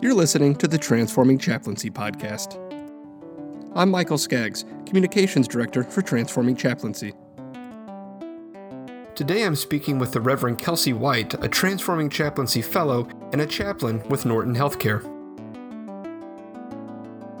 You're 0.00 0.14
listening 0.14 0.54
to 0.58 0.68
the 0.68 0.78
Transforming 0.78 1.38
Chaplaincy 1.38 1.90
podcast. 1.90 2.54
I'm 3.74 3.90
Michael 3.90 4.16
Skaggs, 4.16 4.64
Communications 4.86 5.48
Director 5.48 5.82
for 5.82 6.02
Transforming 6.02 6.54
Chaplaincy. 6.54 7.14
Today 9.16 9.42
I'm 9.42 9.56
speaking 9.56 9.98
with 9.98 10.12
the 10.12 10.20
Reverend 10.20 10.60
Kelsey 10.60 10.92
White, 10.92 11.34
a 11.42 11.48
Transforming 11.48 12.08
Chaplaincy 12.10 12.62
Fellow 12.62 13.08
and 13.32 13.40
a 13.40 13.46
chaplain 13.46 14.00
with 14.08 14.24
Norton 14.24 14.54
Healthcare. 14.54 15.02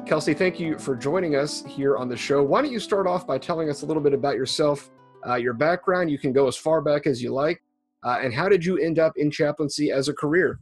Kelsey, 0.04 0.34
thank 0.34 0.58
you 0.58 0.80
for 0.80 0.96
joining 0.96 1.36
us 1.36 1.64
here 1.64 1.96
on 1.96 2.08
the 2.08 2.16
show. 2.16 2.42
Why 2.42 2.60
don't 2.60 2.72
you 2.72 2.80
start 2.80 3.06
off 3.06 3.24
by 3.24 3.38
telling 3.38 3.70
us 3.70 3.82
a 3.82 3.86
little 3.86 4.02
bit 4.02 4.14
about 4.14 4.34
yourself, 4.34 4.90
uh, 5.24 5.36
your 5.36 5.54
background? 5.54 6.10
You 6.10 6.18
can 6.18 6.32
go 6.32 6.48
as 6.48 6.56
far 6.56 6.80
back 6.80 7.06
as 7.06 7.22
you 7.22 7.32
like. 7.32 7.62
Uh, 8.02 8.18
and 8.20 8.34
how 8.34 8.48
did 8.48 8.64
you 8.64 8.78
end 8.78 8.98
up 8.98 9.12
in 9.16 9.30
chaplaincy 9.30 9.92
as 9.92 10.08
a 10.08 10.12
career? 10.12 10.58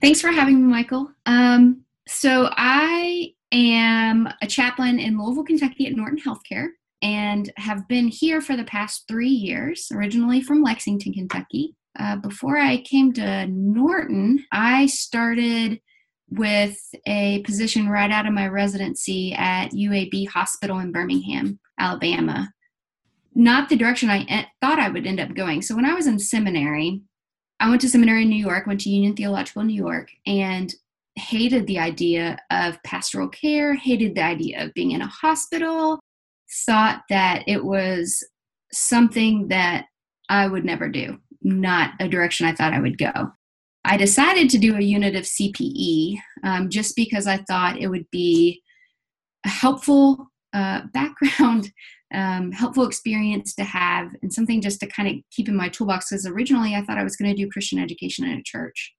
Thanks 0.00 0.20
for 0.20 0.28
having 0.28 0.56
me, 0.64 0.72
Michael. 0.72 1.10
Um, 1.26 1.82
so 2.06 2.48
I 2.52 3.32
am 3.50 4.28
a 4.40 4.46
chaplain 4.46 5.00
in 5.00 5.18
Louisville, 5.18 5.44
Kentucky 5.44 5.86
at 5.86 5.94
Norton 5.94 6.20
Healthcare 6.24 6.68
and 7.02 7.50
have 7.56 7.88
been 7.88 8.08
here 8.08 8.40
for 8.40 8.56
the 8.56 8.64
past 8.64 9.04
three 9.08 9.28
years, 9.28 9.90
originally 9.92 10.40
from 10.40 10.62
Lexington, 10.62 11.12
Kentucky. 11.12 11.74
Uh, 11.98 12.16
before 12.16 12.58
I 12.58 12.78
came 12.78 13.12
to 13.14 13.46
Norton, 13.48 14.44
I 14.52 14.86
started 14.86 15.80
with 16.30 16.78
a 17.06 17.42
position 17.42 17.88
right 17.88 18.10
out 18.10 18.26
of 18.26 18.32
my 18.32 18.46
residency 18.46 19.32
at 19.34 19.70
UAB 19.70 20.28
Hospital 20.28 20.78
in 20.78 20.92
Birmingham, 20.92 21.58
Alabama. 21.78 22.52
Not 23.34 23.68
the 23.68 23.76
direction 23.76 24.10
I 24.10 24.46
thought 24.60 24.78
I 24.78 24.90
would 24.90 25.06
end 25.06 25.20
up 25.20 25.34
going. 25.34 25.62
So 25.62 25.74
when 25.74 25.84
I 25.84 25.94
was 25.94 26.06
in 26.06 26.18
seminary, 26.18 27.02
I 27.60 27.68
went 27.68 27.80
to 27.80 27.88
seminary 27.88 28.22
in 28.22 28.28
New 28.28 28.36
York, 28.36 28.66
went 28.66 28.80
to 28.82 28.90
Union 28.90 29.16
Theological 29.16 29.64
New 29.64 29.74
York, 29.74 30.10
and 30.26 30.72
hated 31.16 31.66
the 31.66 31.78
idea 31.78 32.38
of 32.50 32.82
pastoral 32.84 33.28
care, 33.28 33.74
hated 33.74 34.14
the 34.14 34.22
idea 34.22 34.64
of 34.64 34.74
being 34.74 34.92
in 34.92 35.02
a 35.02 35.06
hospital, 35.06 35.98
thought 36.66 37.02
that 37.10 37.42
it 37.46 37.64
was 37.64 38.24
something 38.72 39.48
that 39.48 39.86
I 40.28 40.46
would 40.46 40.64
never 40.64 40.88
do, 40.88 41.18
not 41.42 41.92
a 42.00 42.08
direction 42.08 42.46
I 42.46 42.54
thought 42.54 42.74
I 42.74 42.80
would 42.80 42.98
go. 42.98 43.32
I 43.84 43.96
decided 43.96 44.50
to 44.50 44.58
do 44.58 44.76
a 44.76 44.82
unit 44.82 45.16
of 45.16 45.24
CPE 45.24 46.18
um, 46.44 46.68
just 46.68 46.94
because 46.94 47.26
I 47.26 47.38
thought 47.38 47.80
it 47.80 47.88
would 47.88 48.06
be 48.10 48.62
a 49.44 49.48
helpful 49.48 50.30
uh, 50.52 50.82
background 50.92 51.72
um, 52.14 52.52
helpful 52.52 52.86
experience 52.86 53.54
to 53.54 53.64
have 53.64 54.10
and 54.22 54.32
something 54.32 54.60
just 54.60 54.80
to 54.80 54.86
kind 54.86 55.08
of 55.08 55.14
keep 55.30 55.48
in 55.48 55.56
my 55.56 55.68
toolbox 55.68 56.08
because 56.08 56.26
originally 56.26 56.74
I 56.74 56.82
thought 56.82 56.98
I 56.98 57.04
was 57.04 57.16
going 57.16 57.30
to 57.34 57.36
do 57.36 57.50
Christian 57.50 57.78
education 57.78 58.24
in 58.24 58.38
a 58.38 58.42
church 58.42 58.94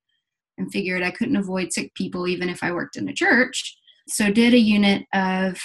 and 0.57 0.71
figured 0.71 1.01
I 1.01 1.11
couldn't 1.11 1.37
avoid 1.37 1.73
sick 1.73 1.93
people 1.95 2.27
even 2.27 2.49
if 2.49 2.63
I 2.63 2.71
worked 2.71 2.97
in 2.97 3.09
a 3.09 3.13
church. 3.13 3.75
So 4.07 4.31
did 4.31 4.53
a 4.53 4.59
unit 4.59 5.05
of 5.13 5.59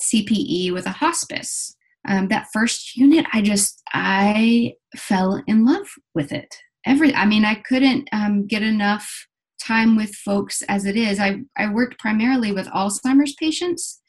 CPE 0.00 0.72
with 0.72 0.86
a 0.86 0.90
hospice. 0.90 1.74
Um, 2.06 2.28
that 2.28 2.48
first 2.52 2.96
unit, 2.96 3.26
I 3.32 3.42
just 3.42 3.82
I 3.92 4.74
fell 4.96 5.42
in 5.46 5.64
love 5.64 5.86
with 6.14 6.32
it. 6.32 6.54
Every, 6.86 7.14
I 7.14 7.26
mean, 7.26 7.44
I 7.44 7.56
couldn't 7.56 8.08
um, 8.12 8.46
get 8.46 8.62
enough 8.62 9.26
time 9.60 9.96
with 9.96 10.14
folks 10.14 10.62
as 10.62 10.86
it 10.86 10.96
is. 10.96 11.18
I 11.18 11.40
I 11.56 11.72
worked 11.72 11.98
primarily 11.98 12.52
with 12.52 12.66
Alzheimer's 12.68 13.34
patients, 13.34 14.00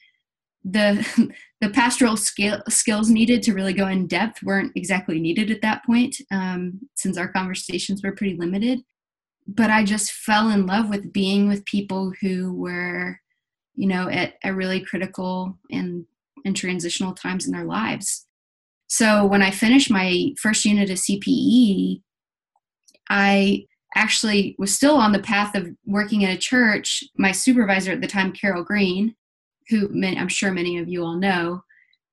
the 0.64 1.32
the 1.62 1.70
pastoral 1.70 2.18
skill, 2.18 2.62
skills 2.70 3.10
needed 3.10 3.44
to 3.44 3.54
really 3.54 3.74
go 3.74 3.88
in 3.88 4.08
depth 4.08 4.42
weren't 4.44 4.72
exactly 4.76 5.20
needed 5.20 5.52
at 5.52 5.62
that 5.62 5.86
point 5.86 6.16
um, 6.32 6.80
since 6.96 7.18
our 7.18 7.28
conversations 7.28 8.04
were 8.04 8.16
pretty 8.16 8.36
limited. 8.36 8.82
But 9.48 9.70
i 9.70 9.84
just 9.84 10.12
fell 10.12 10.50
in 10.50 10.66
love 10.66 10.90
with 10.90 11.12
being 11.12 11.48
with 11.48 11.66
people 11.66 12.14
who 12.22 12.54
were 12.54 13.20
you 13.76 13.88
know 13.88 14.10
at 14.10 14.36
a 14.44 14.54
really 14.54 14.82
critical 14.82 15.58
and 15.72 16.06
and 16.46 16.56
transitional 16.56 17.14
times 17.14 17.46
in 17.46 17.52
their 17.52 17.66
lives. 17.66 18.26
So 18.88 19.26
when 19.26 19.42
i 19.42 19.52
finished 19.52 19.92
my 19.92 20.34
first 20.40 20.66
unit 20.66 20.90
of 20.90 20.98
cpe 20.98 22.02
i 23.10 23.66
actually 23.96 24.56
was 24.60 24.74
still 24.74 24.96
on 24.96 25.12
the 25.12 25.20
path 25.20 25.56
of 25.56 25.68
working 25.86 26.22
in 26.22 26.30
a 26.30 26.38
church. 26.38 27.04
My 27.18 27.32
supervisor 27.32 27.92
at 27.92 28.02
the 28.02 28.08
time 28.08 28.32
carol 28.32 28.64
green 28.64 29.16
who 29.70 29.90
I'm 30.04 30.28
sure 30.28 30.52
many 30.52 30.78
of 30.78 30.90
you 30.90 31.04
all 31.04 31.18
know, 31.18 31.64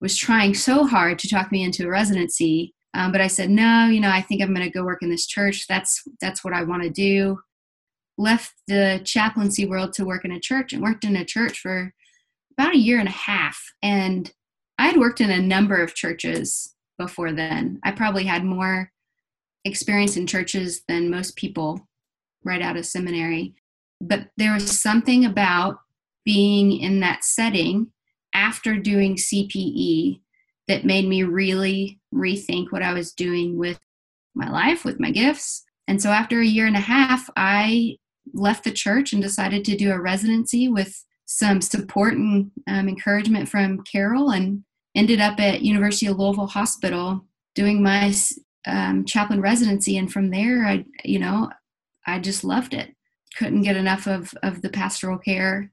was 0.01 0.17
trying 0.17 0.55
so 0.55 0.87
hard 0.87 1.19
to 1.21 1.29
talk 1.29 1.51
me 1.51 1.65
into 1.65 1.87
a 1.87 1.91
residency. 1.91 2.75
Um, 2.95 3.13
but 3.13 3.21
I 3.21 3.27
said, 3.27 3.51
no, 3.51 3.87
you 3.87 4.01
know, 4.01 4.11
I 4.11 4.23
think 4.23 4.43
I'm 4.43 4.55
going 4.55 4.67
to 4.67 4.73
go 4.73 4.85
work 4.85 5.03
in 5.03 5.11
this 5.11 5.27
church. 5.27 5.67
That's 5.69 6.03
that's 6.21 6.45
what 6.45 6.55
I 6.55 6.63
want 6.65 6.83
to 6.83 6.91
do. 6.91 7.39
Left 8.19 8.53
the 8.67 9.01
chaplaincy 9.05 9.67
world 9.67 9.93
to 9.95 10.05
work 10.05 10.25
in 10.25 10.33
a 10.33 10.41
church 10.41 10.73
and 10.73 10.83
worked 10.83 11.05
in 11.05 11.17
a 11.17 11.25
church 11.25 11.59
for 11.59 11.93
about 12.59 12.75
a 12.75 12.79
year 12.79 12.99
and 12.99 13.09
a 13.09 13.13
half. 13.13 13.61
And 13.83 14.33
I 14.79 14.87
had 14.87 14.97
worked 14.99 15.21
in 15.21 15.31
a 15.31 15.41
number 15.41 15.83
of 15.83 15.95
churches 15.95 16.75
before 16.99 17.33
then. 17.33 17.79
I 17.85 17.93
probably 17.93 18.25
had 18.25 18.45
more 18.45 18.91
experience 19.65 20.17
in 20.17 20.27
churches 20.27 20.83
than 20.89 21.11
most 21.11 21.37
people 21.37 21.87
right 22.45 22.63
out 22.63 22.77
of 22.77 22.87
seminary. 22.87 23.55
But 24.01 24.29
there 24.37 24.55
was 24.55 24.81
something 24.81 25.25
about 25.25 25.79
being 26.27 26.73
in 26.73 27.01
that 27.01 27.25
setting 27.25 27.87
after 28.35 28.77
doing 28.77 29.17
CPE 29.17 30.21
that 30.69 30.85
made 30.85 31.09
me 31.09 31.23
really 31.23 32.01
rethink 32.13 32.71
what 32.71 32.83
I 32.83 32.93
was 32.93 33.13
doing 33.13 33.57
with 33.57 33.79
my 34.35 34.51
life, 34.51 34.85
with 34.85 35.01
my 35.01 35.11
gifts. 35.11 35.65
And 35.89 36.03
so 36.03 36.11
after 36.11 36.41
a 36.41 36.47
year 36.47 36.67
and 36.67 36.77
a 36.77 36.81
half, 36.81 37.31
I 37.37 37.97
left 38.35 38.65
the 38.65 38.73
church 38.73 39.13
and 39.13 39.23
decided 39.23 39.65
to 39.65 39.77
do 39.77 39.93
a 39.93 40.01
residency 40.01 40.69
with 40.69 41.03
some 41.27 41.61
support 41.61 42.15
and 42.15 42.51
um, 42.67 42.89
encouragement 42.89 43.49
from 43.49 43.83
Carol 43.85 44.31
and 44.31 44.65
ended 44.95 45.21
up 45.21 45.39
at 45.39 45.63
University 45.63 46.07
of 46.07 46.19
Louisville 46.19 46.49
Hospital 46.49 47.25
doing 47.55 47.83
my 47.83 48.13
um, 48.67 49.05
chaplain 49.05 49.41
residency. 49.41 49.97
And 49.97 50.13
from 50.13 50.31
there, 50.31 50.67
I, 50.67 50.85
you 51.05 51.21
know, 51.21 51.51
I 52.07 52.19
just 52.19 52.45
loved 52.45 52.75
it. 52.75 52.95
Couldn't 53.39 53.63
get 53.63 53.77
enough 53.77 54.07
of, 54.07 54.35
of 54.43 54.63
the 54.63 54.71
pastoral 54.71 55.19
care 55.19 55.71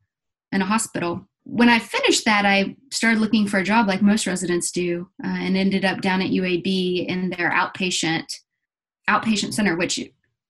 in 0.53 0.61
a 0.61 0.65
hospital. 0.65 1.27
When 1.43 1.67
I 1.67 1.79
finished 1.79 2.23
that, 2.25 2.45
I 2.45 2.75
started 2.91 3.19
looking 3.19 3.47
for 3.47 3.57
a 3.57 3.63
job 3.63 3.87
like 3.87 4.01
most 4.01 4.27
residents 4.27 4.71
do, 4.71 5.09
uh, 5.23 5.27
and 5.27 5.57
ended 5.57 5.83
up 5.83 6.01
down 6.01 6.21
at 6.21 6.31
UAB 6.31 7.05
in 7.07 7.31
their 7.31 7.51
outpatient 7.51 8.25
outpatient 9.09 9.53
center, 9.53 9.75
which 9.75 9.99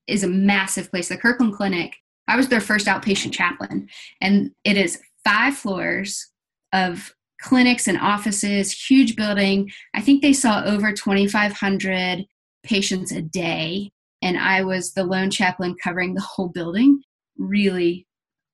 is 0.06 0.24
a 0.24 0.28
massive 0.28 0.92
place. 0.92 1.10
The 1.10 1.18
Kirklin 1.18 1.52
Clinic. 1.52 1.96
I 2.28 2.38
was 2.38 2.48
their 2.48 2.62
first 2.62 2.86
outpatient 2.88 3.34
chaplain, 3.34 3.90
and 4.22 4.52
it 4.64 4.78
is 4.78 5.02
five 5.26 5.58
floors 5.58 6.30
of 6.72 7.14
clinics 7.42 7.88
and 7.88 7.98
offices, 7.98 8.72
huge 8.72 9.16
building. 9.16 9.70
I 9.94 10.02
think 10.02 10.22
they 10.22 10.32
saw 10.32 10.64
over 10.64 10.94
2,500 10.94 12.26
patients 12.64 13.12
a 13.12 13.22
day, 13.22 13.92
and 14.22 14.38
I 14.38 14.64
was 14.64 14.94
the 14.94 15.04
lone 15.04 15.32
chaplain 15.32 15.76
covering 15.84 16.14
the 16.14 16.22
whole 16.22 16.48
building. 16.48 17.02
Really 17.38 18.08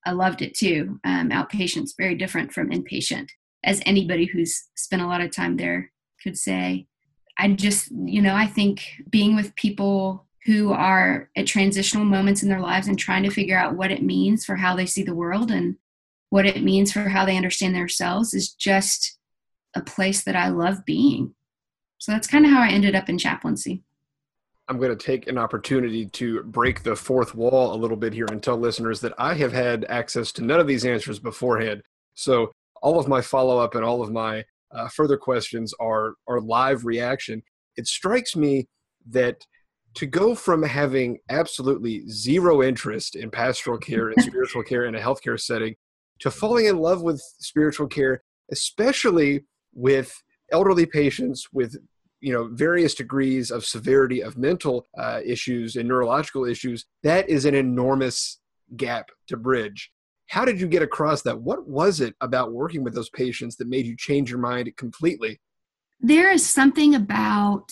I 0.09 0.13
loved 0.13 0.41
it 0.41 0.55
too. 0.55 0.99
Um, 1.03 1.29
outpatient's 1.29 1.93
very 1.95 2.15
different 2.15 2.51
from 2.51 2.71
inpatient, 2.71 3.29
as 3.63 3.79
anybody 3.85 4.25
who's 4.25 4.63
spent 4.75 5.03
a 5.03 5.07
lot 5.07 5.21
of 5.21 5.31
time 5.31 5.55
there 5.55 5.91
could 6.23 6.35
say. 6.35 6.87
I 7.37 7.49
just, 7.49 7.91
you 7.91 8.21
know, 8.21 8.33
I 8.33 8.47
think 8.47 8.83
being 9.07 9.35
with 9.35 9.55
people 9.55 10.25
who 10.45 10.73
are 10.73 11.29
at 11.37 11.45
transitional 11.45 12.05
moments 12.05 12.41
in 12.41 12.49
their 12.49 12.59
lives 12.59 12.87
and 12.87 12.97
trying 12.97 13.21
to 13.21 13.29
figure 13.29 13.57
out 13.57 13.75
what 13.75 13.91
it 13.91 14.01
means 14.01 14.45
for 14.45 14.55
how 14.55 14.75
they 14.75 14.87
see 14.87 15.03
the 15.03 15.13
world 15.13 15.51
and 15.51 15.75
what 16.31 16.47
it 16.47 16.63
means 16.63 16.91
for 16.91 17.01
how 17.01 17.23
they 17.23 17.37
understand 17.37 17.75
themselves 17.75 18.33
is 18.33 18.51
just 18.51 19.19
a 19.75 19.81
place 19.81 20.23
that 20.23 20.35
I 20.35 20.49
love 20.49 20.85
being. 20.85 21.35
So 21.99 22.11
that's 22.11 22.27
kind 22.27 22.45
of 22.45 22.51
how 22.51 22.61
I 22.61 22.69
ended 22.69 22.95
up 22.95 23.09
in 23.09 23.19
chaplaincy. 23.19 23.83
I'm 24.69 24.77
going 24.77 24.95
to 24.95 25.05
take 25.05 25.27
an 25.27 25.39
opportunity 25.39 26.05
to 26.05 26.43
break 26.43 26.83
the 26.83 26.95
fourth 26.95 27.33
wall 27.33 27.73
a 27.73 27.75
little 27.75 27.97
bit 27.97 28.13
here 28.13 28.27
and 28.29 28.41
tell 28.41 28.55
listeners 28.55 29.01
that 29.01 29.13
I 29.17 29.33
have 29.33 29.51
had 29.51 29.83
access 29.89 30.31
to 30.33 30.43
none 30.43 30.59
of 30.59 30.67
these 30.67 30.85
answers 30.85 31.17
beforehand. 31.17 31.81
So 32.13 32.51
all 32.83 32.99
of 32.99 33.07
my 33.07 33.19
follow 33.19 33.57
up 33.57 33.73
and 33.73 33.83
all 33.83 34.03
of 34.03 34.11
my 34.11 34.45
uh, 34.71 34.87
further 34.89 35.17
questions 35.17 35.73
are 35.79 36.13
are 36.27 36.39
live 36.39 36.85
reaction. 36.85 37.41
It 37.77 37.87
strikes 37.87 38.35
me 38.35 38.67
that 39.09 39.43
to 39.95 40.05
go 40.05 40.35
from 40.35 40.61
having 40.61 41.17
absolutely 41.29 42.07
zero 42.07 42.61
interest 42.61 43.15
in 43.15 43.31
pastoral 43.31 43.79
care 43.79 44.09
and 44.09 44.21
spiritual 44.23 44.61
care 44.61 44.85
in 44.85 44.93
a 44.93 44.99
healthcare 44.99 45.39
setting 45.39 45.75
to 46.19 46.29
falling 46.29 46.67
in 46.67 46.77
love 46.77 47.01
with 47.01 47.19
spiritual 47.39 47.87
care, 47.87 48.21
especially 48.51 49.45
with 49.73 50.13
elderly 50.51 50.85
patients 50.85 51.47
with 51.51 51.75
you 52.21 52.33
know 52.33 52.49
various 52.51 52.93
degrees 52.93 53.51
of 53.51 53.65
severity 53.65 54.21
of 54.21 54.37
mental 54.37 54.87
uh, 54.97 55.21
issues 55.25 55.75
and 55.75 55.87
neurological 55.87 56.45
issues 56.45 56.85
that 57.03 57.29
is 57.29 57.45
an 57.45 57.55
enormous 57.55 58.39
gap 58.75 59.09
to 59.27 59.37
bridge. 59.37 59.91
How 60.27 60.45
did 60.45 60.61
you 60.61 60.67
get 60.67 60.83
across 60.83 61.23
that? 61.23 61.41
What 61.41 61.67
was 61.67 62.01
it 62.01 62.13
about 62.21 62.51
working 62.51 62.83
with 62.83 62.93
those 62.93 63.09
patients 63.09 63.55
that 63.55 63.67
made 63.67 63.87
you 63.87 63.97
change 63.97 64.29
your 64.29 64.39
mind 64.39 64.71
completely? 64.77 65.39
There 65.99 66.31
is 66.31 66.47
something 66.47 66.93
about 66.95 67.71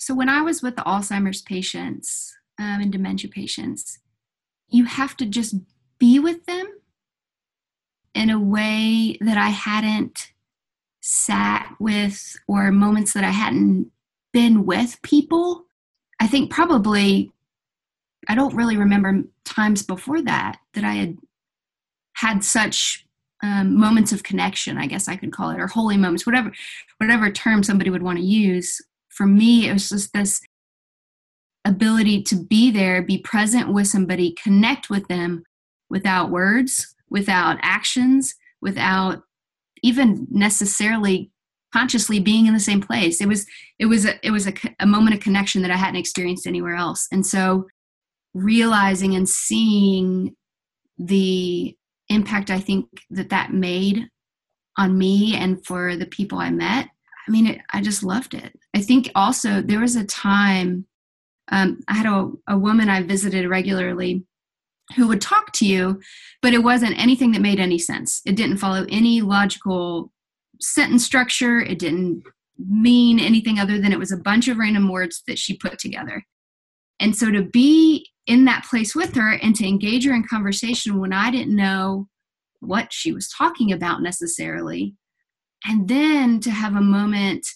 so 0.00 0.14
when 0.14 0.28
i 0.28 0.40
was 0.40 0.62
with 0.62 0.76
the 0.76 0.82
alzheimer's 0.82 1.42
patients 1.42 2.32
um, 2.58 2.80
and 2.80 2.92
dementia 2.92 3.28
patients 3.28 3.98
you 4.68 4.84
have 4.84 5.16
to 5.16 5.26
just 5.26 5.56
be 5.98 6.18
with 6.18 6.44
them 6.46 6.66
in 8.14 8.30
a 8.30 8.40
way 8.40 9.16
that 9.20 9.38
I 9.38 9.48
hadn't 9.50 10.32
sat 11.10 11.74
with 11.80 12.36
or 12.46 12.70
moments 12.70 13.14
that 13.14 13.24
I 13.24 13.30
hadn't 13.30 13.90
been 14.34 14.66
with 14.66 15.00
people. 15.02 15.64
I 16.20 16.26
think 16.26 16.50
probably 16.50 17.32
I 18.28 18.34
don't 18.34 18.54
really 18.54 18.76
remember 18.76 19.22
times 19.44 19.82
before 19.82 20.20
that 20.22 20.58
that 20.74 20.84
I 20.84 20.94
had 20.94 21.16
had 22.16 22.44
such 22.44 23.06
um, 23.42 23.78
moments 23.78 24.12
of 24.12 24.22
connection, 24.22 24.76
I 24.76 24.86
guess 24.86 25.08
I 25.08 25.16
could 25.16 25.32
call 25.32 25.50
it, 25.50 25.60
or 25.60 25.68
holy 25.68 25.96
moments, 25.96 26.26
whatever, 26.26 26.52
whatever 26.98 27.30
term 27.30 27.62
somebody 27.62 27.88
would 27.88 28.02
want 28.02 28.18
to 28.18 28.24
use. 28.24 28.78
For 29.08 29.26
me, 29.26 29.68
it 29.68 29.72
was 29.72 29.88
just 29.88 30.12
this 30.12 30.42
ability 31.64 32.22
to 32.24 32.36
be 32.36 32.70
there, 32.70 33.00
be 33.00 33.18
present 33.18 33.72
with 33.72 33.86
somebody, 33.86 34.32
connect 34.32 34.90
with 34.90 35.08
them 35.08 35.44
without 35.88 36.30
words, 36.30 36.94
without 37.08 37.58
actions, 37.62 38.34
without 38.60 39.22
even 39.82 40.26
necessarily 40.30 41.30
consciously 41.72 42.18
being 42.18 42.46
in 42.46 42.54
the 42.54 42.60
same 42.60 42.80
place. 42.80 43.20
It 43.20 43.28
was 43.28 43.46
it 43.78 43.86
was 43.86 44.06
a, 44.06 44.26
it 44.26 44.30
was 44.30 44.46
a, 44.46 44.54
a 44.80 44.86
moment 44.86 45.14
of 45.14 45.20
connection 45.20 45.62
that 45.62 45.70
I 45.70 45.76
hadn't 45.76 46.00
experienced 46.00 46.46
anywhere 46.46 46.74
else, 46.74 47.06
and 47.12 47.26
so 47.26 47.66
realizing 48.34 49.14
and 49.14 49.28
seeing 49.28 50.34
the 50.98 51.76
impact 52.08 52.50
I 52.50 52.60
think 52.60 52.86
that 53.10 53.30
that 53.30 53.52
made 53.52 54.08
on 54.76 54.96
me 54.96 55.36
and 55.36 55.64
for 55.66 55.96
the 55.96 56.06
people 56.06 56.38
I 56.38 56.50
met. 56.50 56.88
I 57.26 57.30
mean, 57.30 57.46
it, 57.46 57.60
I 57.72 57.82
just 57.82 58.02
loved 58.02 58.32
it. 58.32 58.58
I 58.74 58.80
think 58.80 59.10
also 59.14 59.60
there 59.60 59.80
was 59.80 59.96
a 59.96 60.04
time 60.04 60.86
um, 61.50 61.80
I 61.88 61.94
had 61.94 62.06
a, 62.06 62.30
a 62.46 62.58
woman 62.58 62.88
I 62.88 63.02
visited 63.02 63.48
regularly 63.48 64.24
who 64.96 65.06
would 65.08 65.20
talk 65.20 65.52
to 65.52 65.66
you, 65.66 66.00
but 66.42 66.54
it 66.54 66.62
wasn't 66.62 66.98
anything 66.98 67.32
that 67.32 67.42
made 67.42 67.60
any 67.60 67.78
sense. 67.78 68.20
It 68.26 68.36
didn't 68.36 68.56
follow 68.58 68.86
any 68.88 69.20
logical 69.20 70.12
sentence 70.60 71.04
structure. 71.04 71.60
It 71.60 71.78
didn't 71.78 72.22
mean 72.58 73.20
anything 73.20 73.58
other 73.58 73.80
than 73.80 73.92
it 73.92 73.98
was 73.98 74.12
a 74.12 74.16
bunch 74.16 74.48
of 74.48 74.58
random 74.58 74.88
words 74.88 75.22
that 75.26 75.38
she 75.38 75.56
put 75.56 75.78
together. 75.78 76.24
And 77.00 77.14
so 77.14 77.30
to 77.30 77.42
be 77.42 78.08
in 78.26 78.44
that 78.46 78.64
place 78.64 78.94
with 78.94 79.14
her 79.14 79.34
and 79.34 79.54
to 79.56 79.66
engage 79.66 80.04
her 80.06 80.14
in 80.14 80.24
conversation 80.28 81.00
when 81.00 81.12
I 81.12 81.30
didn't 81.30 81.54
know 81.54 82.08
what 82.60 82.92
she 82.92 83.12
was 83.12 83.28
talking 83.28 83.72
about 83.72 84.02
necessarily, 84.02 84.94
and 85.64 85.88
then 85.88 86.40
to 86.40 86.50
have 86.50 86.74
a 86.74 86.80
moment 86.80 87.46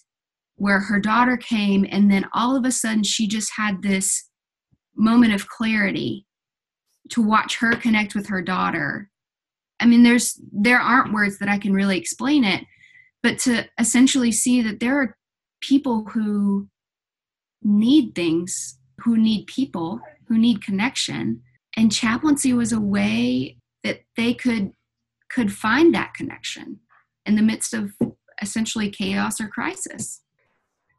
where 0.57 0.81
her 0.81 1.01
daughter 1.01 1.37
came 1.37 1.85
and 1.91 2.11
then 2.11 2.29
all 2.33 2.55
of 2.57 2.65
a 2.65 2.71
sudden 2.71 3.03
she 3.03 3.27
just 3.27 3.53
had 3.57 3.83
this 3.83 4.29
moment 4.95 5.33
of 5.33 5.49
clarity 5.49 6.27
to 7.11 7.23
watch 7.23 7.59
her 7.59 7.75
connect 7.77 8.15
with 8.15 8.27
her 8.29 8.43
daughter. 8.43 9.11
I 9.81 9.87
mean 9.87 10.03
there's 10.03 10.41
there 10.53 10.79
aren't 10.79 11.13
words 11.13 11.39
that 11.39 11.49
i 11.49 11.59
can 11.59 11.73
really 11.73 11.99
explain 11.99 12.45
it 12.45 12.65
but 13.21 13.39
to 13.41 13.69
essentially 13.81 14.31
see 14.31 14.63
that 14.63 14.79
there 14.79 15.01
are 15.01 15.17
people 15.61 16.05
who 16.05 16.69
need 17.63 18.15
things 18.15 18.79
who 19.01 19.17
need 19.17 19.47
people 19.47 20.01
who 20.29 20.39
need 20.39 20.65
connection. 20.65 21.43
And 21.77 21.93
chaplaincy 21.93 22.53
was 22.53 22.73
a 22.73 22.81
way 22.81 23.57
that 23.85 24.01
they 24.17 24.35
could 24.35 24.73
could 25.31 25.53
find 25.53 25.95
that 25.95 26.13
connection 26.15 26.79
in 27.25 27.37
the 27.37 27.43
midst 27.43 27.73
of 27.73 27.93
essentially 28.43 28.91
chaos 28.91 29.41
or 29.41 29.49
crisis. 29.49 30.21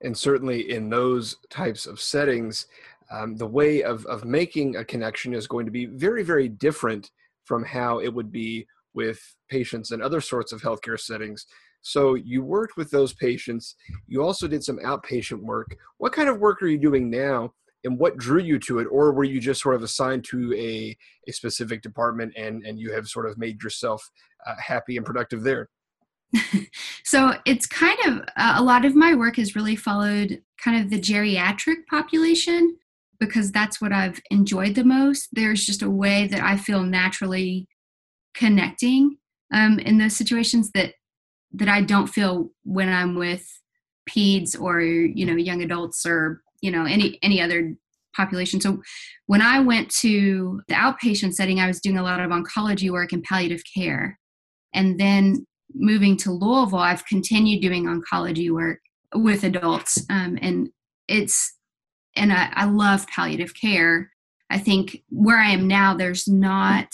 And 0.02 0.18
certainly 0.18 0.72
in 0.72 0.90
those 0.90 1.38
types 1.50 1.86
of 1.86 2.02
settings, 2.02 2.66
um, 3.14 3.36
the 3.38 3.48
way 3.48 3.84
of, 3.84 4.06
of 4.08 4.26
making 4.26 4.76
a 4.76 4.84
connection 4.84 5.34
is 5.34 5.48
going 5.48 5.66
to 5.66 5.72
be 5.72 5.86
very, 5.86 6.24
very 6.24 6.50
different 6.50 7.12
from 7.46 7.64
how 7.64 8.00
it 8.00 8.14
would 8.14 8.32
be 8.32 8.66
with 8.94 9.20
patients 9.50 9.92
in 9.92 10.02
other 10.02 10.20
sorts 10.20 10.52
of 10.52 10.62
healthcare 10.62 11.00
settings. 11.00 11.46
So 11.82 12.16
you 12.16 12.44
worked 12.44 12.76
with 12.76 12.90
those 12.90 13.14
patients. 13.14 13.76
You 14.08 14.24
also 14.24 14.48
did 14.48 14.64
some 14.64 14.80
outpatient 14.80 15.42
work. 15.42 15.76
What 15.98 16.14
kind 16.14 16.30
of 16.30 16.40
work 16.40 16.64
are 16.64 16.68
you 16.68 16.80
doing 16.80 17.10
now? 17.10 17.54
And 17.84 18.00
what 18.00 18.18
drew 18.18 18.40
you 18.40 18.58
to 18.60 18.80
it? 18.80 18.86
Or 18.86 19.12
were 19.12 19.26
you 19.26 19.42
just 19.42 19.62
sort 19.62 19.76
of 19.76 19.84
assigned 19.84 20.24
to 20.30 20.54
a, 20.54 20.98
a 21.28 21.32
specific 21.34 21.82
department 21.82 22.34
and, 22.38 22.66
and 22.66 22.80
you 22.80 22.94
have 22.94 23.08
sort 23.08 23.30
of 23.30 23.38
made 23.38 23.62
yourself 23.62 24.10
uh, 24.48 24.56
happy 24.58 24.96
and 24.96 25.06
productive 25.06 25.44
there? 25.44 25.70
so 27.04 27.36
it's 27.46 27.68
kind 27.68 28.00
of 28.08 28.22
uh, 28.38 28.56
a 28.56 28.64
lot 28.64 28.86
of 28.86 28.96
my 28.96 29.14
work 29.14 29.36
has 29.36 29.56
really 29.56 29.76
followed 29.76 30.42
kind 30.64 30.82
of 30.82 30.90
the 30.90 31.00
geriatric 31.00 31.86
population 31.90 32.78
because 33.26 33.52
that's 33.52 33.82
what 33.82 33.92
I've 33.92 34.22
enjoyed 34.32 34.76
the 34.76 34.84
most. 34.84 35.30
There's 35.32 35.66
just 35.66 35.82
a 35.82 35.90
way 35.90 36.28
that 36.28 36.44
I 36.44 36.58
feel 36.58 36.84
naturally 36.84 37.68
connecting 38.34 39.18
um, 39.54 39.80
in 39.80 39.98
those 39.98 40.16
situations 40.16 40.72
that 40.74 40.94
that 41.56 41.70
I 41.70 41.82
don't 41.82 42.08
feel 42.08 42.50
when 42.64 42.90
I'm 42.90 43.16
with 43.16 43.48
peds 44.10 44.60
or 44.60 44.82
you 44.82 45.26
know 45.26 45.36
young 45.36 45.62
adults 45.62 46.06
or 46.06 46.42
you 46.62 46.72
know 46.72 46.86
any 46.86 47.20
any 47.22 47.42
other 47.42 47.76
population. 48.16 48.62
So 48.62 48.82
when 49.26 49.42
I 49.42 49.60
went 49.60 49.90
to 50.02 50.62
the 50.68 50.76
outpatient 50.76 51.34
setting, 51.34 51.60
I 51.60 51.68
was 51.68 51.80
doing 51.80 51.98
a 51.98 52.04
lot 52.04 52.20
of 52.20 52.30
oncology 52.30 52.92
work 52.92 53.12
and 53.12 53.24
palliative 53.24 53.64
care. 53.76 54.20
And 54.74 55.00
then 55.00 55.48
moving 55.74 56.16
to 56.18 56.32
Louisville, 56.32 56.80
I've 56.80 57.06
continued 57.06 57.62
doing 57.62 57.86
oncology 57.86 58.52
work 58.52 58.80
with 59.16 59.44
adults, 59.44 60.04
um, 60.10 60.38
and 60.42 60.70
it's 61.08 61.54
and 62.16 62.32
I, 62.32 62.50
I 62.54 62.66
love 62.66 63.08
palliative 63.08 63.54
care. 63.56 64.12
I 64.50 64.60
think 64.60 65.04
where 65.10 65.40
I 65.40 65.50
am 65.50 65.68
now, 65.68 65.96
there's 65.96 66.28
not 66.28 66.94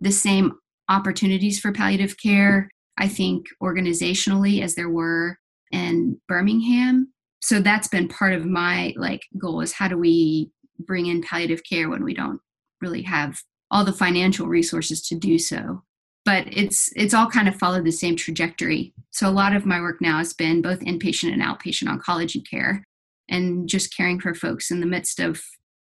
the 0.00 0.12
same 0.12 0.52
opportunities 0.88 1.60
for 1.60 1.72
palliative 1.72 2.16
care. 2.18 2.70
I 2.98 3.08
think 3.08 3.46
organizationally 3.62 4.62
as 4.62 4.74
there 4.74 4.90
were 4.90 5.38
in 5.70 6.20
Birmingham. 6.28 7.12
So 7.40 7.60
that's 7.60 7.88
been 7.88 8.08
part 8.08 8.32
of 8.32 8.46
my 8.46 8.94
like 8.96 9.22
goal 9.36 9.60
is 9.60 9.72
how 9.72 9.88
do 9.88 9.98
we 9.98 10.50
bring 10.78 11.06
in 11.06 11.22
palliative 11.22 11.62
care 11.68 11.88
when 11.88 12.04
we 12.04 12.14
don't 12.14 12.40
really 12.80 13.02
have 13.02 13.40
all 13.70 13.84
the 13.84 13.92
financial 13.92 14.46
resources 14.46 15.06
to 15.08 15.14
do 15.14 15.38
so 15.38 15.82
but 16.24 16.46
it's 16.50 16.90
it's 16.96 17.14
all 17.14 17.28
kind 17.28 17.48
of 17.48 17.56
followed 17.56 17.84
the 17.84 17.92
same 17.92 18.16
trajectory 18.16 18.92
so 19.10 19.28
a 19.28 19.30
lot 19.30 19.54
of 19.54 19.66
my 19.66 19.80
work 19.80 20.00
now 20.00 20.18
has 20.18 20.32
been 20.32 20.62
both 20.62 20.80
inpatient 20.80 21.32
and 21.32 21.42
outpatient 21.42 21.88
oncology 21.88 22.42
care 22.48 22.84
and 23.28 23.68
just 23.68 23.96
caring 23.96 24.20
for 24.20 24.34
folks 24.34 24.70
in 24.70 24.80
the 24.80 24.86
midst 24.86 25.20
of 25.20 25.42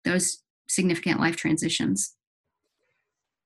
those 0.04 0.42
significant 0.68 1.20
life 1.20 1.36
transitions. 1.36 2.14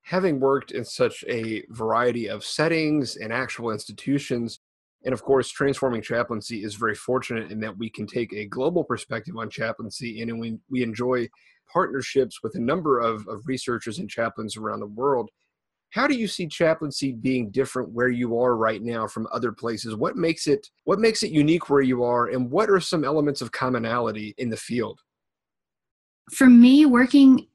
Having 0.03 0.41
worked 0.41 0.73
in 0.73 0.85
such 0.85 1.25
a 1.29 1.65
variety 1.69 2.29
of 2.29 2.45
settings 2.45 3.17
and 3.17 3.33
actual 3.33 3.71
institutions 3.71 4.61
and 5.05 5.15
of 5.15 5.23
course 5.23 5.49
transforming 5.49 6.03
chaplaincy 6.03 6.63
is 6.63 6.75
very 6.75 6.95
fortunate 6.95 7.51
in 7.51 7.61
that 7.61 7.77
we 7.79 7.89
can 7.89 8.07
take 8.07 8.33
a 8.33 8.47
global 8.47 8.85
perspective 8.85 9.37
on 9.37 9.49
chaplaincy 9.49 10.21
and 10.21 10.39
we, 10.39 10.59
we 10.69 10.83
enjoy 10.83 11.29
partnerships 11.73 12.43
with 12.43 12.55
a 12.57 12.61
number 12.61 12.99
of, 12.99 13.27
of 13.29 13.47
researchers 13.47 13.99
and 13.99 14.11
chaplains 14.11 14.57
around 14.57 14.81
the 14.81 14.87
world 14.87 15.31
how 15.90 16.06
do 16.06 16.14
you 16.14 16.28
see 16.28 16.47
chaplaincy 16.47 17.12
being 17.12 17.50
different 17.50 17.90
where 17.90 18.09
you 18.09 18.38
are 18.38 18.56
right 18.56 18.82
now 18.82 19.06
from 19.06 19.26
other 19.32 19.52
places? 19.52 19.97
What 19.97 20.16
makes 20.16 20.47
it 20.47 20.68
what 20.85 21.00
makes 21.00 21.23
it 21.23 21.30
unique 21.30 21.68
where 21.68 21.82
you 21.82 22.04
are 22.04 22.28
and 22.28 22.50
what 22.50 22.70
are 22.70 22.80
some 22.80 23.04
elements 23.04 23.40
of 23.40 23.52
commonality 23.52 24.35
in 24.38 24.50
the 24.50 24.56
field? 24.56 25.00
For 26.32 26.47
me 26.47 26.87
working 26.87 27.49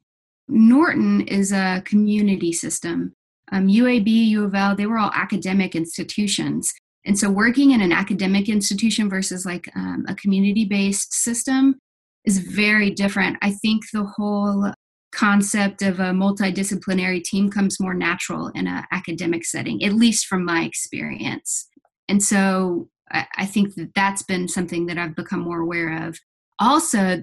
norton 0.48 1.22
is 1.22 1.52
a 1.52 1.82
community 1.84 2.52
system. 2.52 3.14
Um, 3.52 3.68
uab 3.68 4.06
u 4.06 4.44
of 4.44 4.54
l 4.54 4.76
they 4.76 4.86
were 4.86 4.98
all 4.98 5.12
academic 5.14 5.74
institutions. 5.74 6.72
And 7.06 7.18
so 7.18 7.30
working 7.30 7.70
in 7.70 7.80
an 7.80 7.92
academic 7.92 8.48
institution 8.48 9.08
versus 9.08 9.46
like 9.46 9.70
um, 9.76 10.04
a 10.08 10.14
community 10.14 10.64
based 10.64 11.14
system 11.14 11.76
is 12.24 12.38
very 12.38 12.90
different. 12.90 13.38
I 13.40 13.52
think 13.52 13.84
the 13.92 14.04
whole 14.04 14.72
concept 15.16 15.80
of 15.82 15.98
a 15.98 16.12
multidisciplinary 16.12 17.22
team 17.22 17.50
comes 17.50 17.80
more 17.80 17.94
natural 17.94 18.48
in 18.48 18.66
an 18.66 18.84
academic 18.92 19.44
setting, 19.44 19.82
at 19.82 19.94
least 19.94 20.26
from 20.26 20.44
my 20.44 20.62
experience. 20.62 21.68
And 22.08 22.22
so 22.22 22.88
I, 23.10 23.26
I 23.38 23.46
think 23.46 23.74
that 23.76 23.94
that's 23.94 24.22
been 24.22 24.46
something 24.46 24.86
that 24.86 24.98
I've 24.98 25.16
become 25.16 25.40
more 25.40 25.60
aware 25.60 26.06
of. 26.06 26.18
Also, 26.58 27.22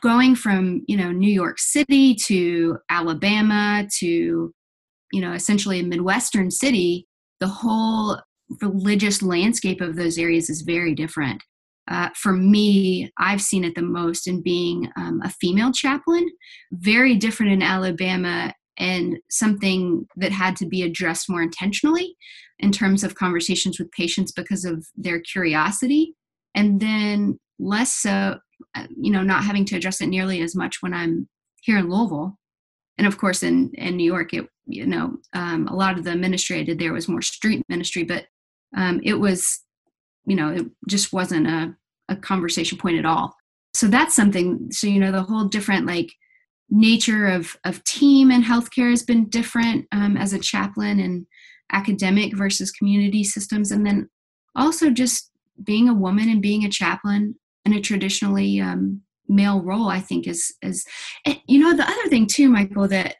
going 0.00 0.34
from 0.34 0.82
you 0.88 0.96
know 0.96 1.12
New 1.12 1.32
York 1.32 1.58
City 1.60 2.14
to 2.26 2.78
Alabama 2.90 3.86
to 3.98 4.52
you 5.12 5.20
know 5.20 5.32
essentially 5.32 5.80
a 5.80 5.84
midwestern 5.84 6.50
city, 6.50 7.06
the 7.38 7.46
whole 7.46 8.18
religious 8.60 9.22
landscape 9.22 9.80
of 9.80 9.94
those 9.94 10.18
areas 10.18 10.50
is 10.50 10.62
very 10.62 10.94
different 10.94 11.42
uh, 11.88 12.10
for 12.14 12.32
me, 12.32 13.10
I've 13.18 13.40
seen 13.40 13.64
it 13.64 13.74
the 13.74 13.82
most 13.82 14.26
in 14.26 14.42
being 14.42 14.90
um, 14.96 15.22
a 15.24 15.30
female 15.30 15.72
chaplain, 15.72 16.28
very 16.72 17.16
different 17.16 17.52
in 17.52 17.62
Alabama, 17.62 18.52
and 18.78 19.18
something 19.30 20.06
that 20.16 20.30
had 20.30 20.54
to 20.56 20.66
be 20.66 20.82
addressed 20.82 21.30
more 21.30 21.42
intentionally 21.42 22.14
in 22.58 22.72
terms 22.72 23.04
of 23.04 23.14
conversations 23.14 23.78
with 23.78 23.90
patients 23.92 24.32
because 24.32 24.64
of 24.64 24.86
their 24.96 25.20
curiosity, 25.20 26.14
and 26.54 26.80
then 26.80 27.38
less 27.58 27.94
so, 27.94 28.38
uh, 28.74 28.86
you 29.00 29.10
know, 29.10 29.22
not 29.22 29.44
having 29.44 29.64
to 29.64 29.76
address 29.76 30.00
it 30.00 30.06
nearly 30.08 30.42
as 30.42 30.54
much 30.54 30.76
when 30.80 30.92
I'm 30.92 31.28
here 31.62 31.78
in 31.78 31.88
Louisville. 31.88 32.38
and 32.98 33.06
of 33.06 33.18
course 33.18 33.42
in 33.42 33.70
in 33.74 33.96
New 33.96 34.04
York, 34.04 34.34
it 34.34 34.46
you 34.66 34.86
know 34.86 35.16
um, 35.32 35.66
a 35.68 35.74
lot 35.74 35.96
of 35.98 36.04
the 36.04 36.16
ministry 36.16 36.58
I 36.58 36.64
did 36.64 36.78
there 36.78 36.92
was 36.92 37.08
more 37.08 37.22
street 37.22 37.62
ministry, 37.68 38.04
but 38.04 38.26
um, 38.76 39.00
it 39.02 39.14
was 39.14 39.60
you 40.28 40.36
know 40.36 40.50
it 40.50 40.66
just 40.86 41.12
wasn't 41.12 41.46
a 41.46 41.74
a 42.08 42.16
conversation 42.16 42.78
point 42.78 42.98
at 42.98 43.04
all. 43.04 43.34
So 43.74 43.86
that's 43.86 44.14
something. 44.14 44.70
So 44.70 44.86
you 44.86 45.00
know 45.00 45.12
the 45.12 45.22
whole 45.22 45.44
different 45.44 45.86
like 45.86 46.12
nature 46.70 47.26
of 47.26 47.56
of 47.64 47.82
team 47.84 48.30
and 48.30 48.44
healthcare 48.44 48.90
has 48.90 49.02
been 49.02 49.28
different 49.28 49.86
um, 49.92 50.16
as 50.16 50.32
a 50.32 50.38
chaplain 50.38 51.00
and 51.00 51.26
academic 51.72 52.36
versus 52.36 52.70
community 52.70 53.24
systems, 53.24 53.72
and 53.72 53.86
then 53.86 54.08
also 54.54 54.90
just 54.90 55.30
being 55.64 55.88
a 55.88 55.94
woman 55.94 56.28
and 56.28 56.42
being 56.42 56.64
a 56.64 56.70
chaplain 56.70 57.34
in 57.64 57.74
a 57.74 57.80
traditionally 57.80 58.60
um, 58.60 59.02
male 59.28 59.60
role 59.60 59.88
i 59.88 60.00
think 60.00 60.26
is 60.26 60.54
is 60.62 60.84
you 61.46 61.58
know 61.58 61.76
the 61.76 61.84
other 61.84 62.08
thing 62.08 62.26
too 62.26 62.48
michael 62.48 62.88
that 62.88 63.14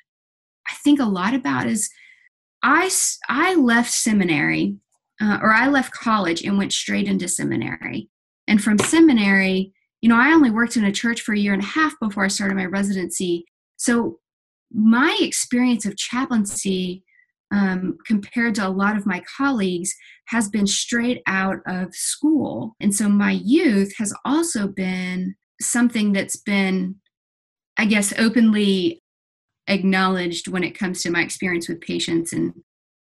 i 0.68 0.74
think 0.82 0.98
a 0.98 1.04
lot 1.04 1.34
about 1.34 1.66
is 1.66 1.90
i 2.62 2.90
i 3.28 3.54
left 3.54 3.92
seminary 3.92 4.76
uh, 5.20 5.38
or 5.42 5.52
i 5.52 5.68
left 5.68 5.92
college 5.92 6.42
and 6.42 6.58
went 6.58 6.72
straight 6.72 7.06
into 7.06 7.28
seminary. 7.28 8.08
And 8.46 8.62
from 8.62 8.78
seminary 8.78 9.72
you 10.00 10.08
know 10.08 10.16
i 10.16 10.32
only 10.32 10.50
worked 10.50 10.76
in 10.76 10.84
a 10.84 10.92
church 10.92 11.20
for 11.20 11.34
a 11.34 11.38
year 11.38 11.52
and 11.52 11.62
a 11.62 11.66
half 11.66 11.94
before 12.00 12.24
i 12.24 12.28
started 12.28 12.56
my 12.56 12.66
residency. 12.66 13.44
So 13.76 14.18
my 14.72 15.16
experience 15.20 15.86
of 15.86 15.96
chaplaincy 15.96 17.04
um, 17.50 17.96
compared 18.06 18.54
to 18.56 18.66
a 18.66 18.68
lot 18.68 18.96
of 18.96 19.06
my 19.06 19.22
colleagues 19.36 19.94
has 20.26 20.48
been 20.48 20.66
straight 20.66 21.22
out 21.26 21.58
of 21.66 21.94
school. 21.94 22.74
And 22.80 22.94
so 22.94 23.08
my 23.08 23.32
youth 23.32 23.94
has 23.96 24.12
also 24.24 24.68
been 24.68 25.34
something 25.60 26.12
that's 26.12 26.36
been, 26.36 26.96
I 27.78 27.86
guess, 27.86 28.12
openly 28.18 29.02
acknowledged 29.66 30.48
when 30.48 30.64
it 30.64 30.78
comes 30.78 31.02
to 31.02 31.10
my 31.10 31.22
experience 31.22 31.68
with 31.68 31.80
patients 31.80 32.32
and 32.32 32.52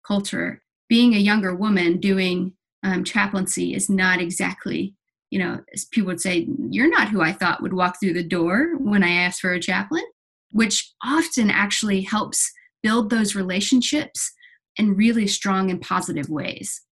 culture. 0.06 0.62
Being 0.94 1.14
a 1.14 1.18
younger 1.18 1.56
woman 1.56 1.98
doing 1.98 2.52
um, 2.84 3.02
chaplaincy 3.02 3.74
is 3.74 3.90
not 3.90 4.20
exactly, 4.20 4.94
you 5.28 5.40
know, 5.40 5.58
as 5.74 5.86
people 5.86 6.06
would 6.06 6.20
say, 6.20 6.46
you're 6.70 6.88
not 6.88 7.08
who 7.08 7.20
I 7.20 7.32
thought 7.32 7.60
would 7.62 7.72
walk 7.72 7.96
through 7.98 8.12
the 8.12 8.22
door 8.22 8.76
when 8.78 9.02
I 9.02 9.10
asked 9.10 9.40
for 9.40 9.52
a 9.52 9.58
chaplain, 9.58 10.04
which 10.52 10.94
often 11.02 11.50
actually 11.50 12.02
helps 12.02 12.48
build 12.80 13.10
those 13.10 13.34
relationships 13.34 14.30
in 14.76 14.94
really 14.94 15.26
strong 15.26 15.68
and 15.68 15.82
positive 15.82 16.28
ways. 16.28 16.82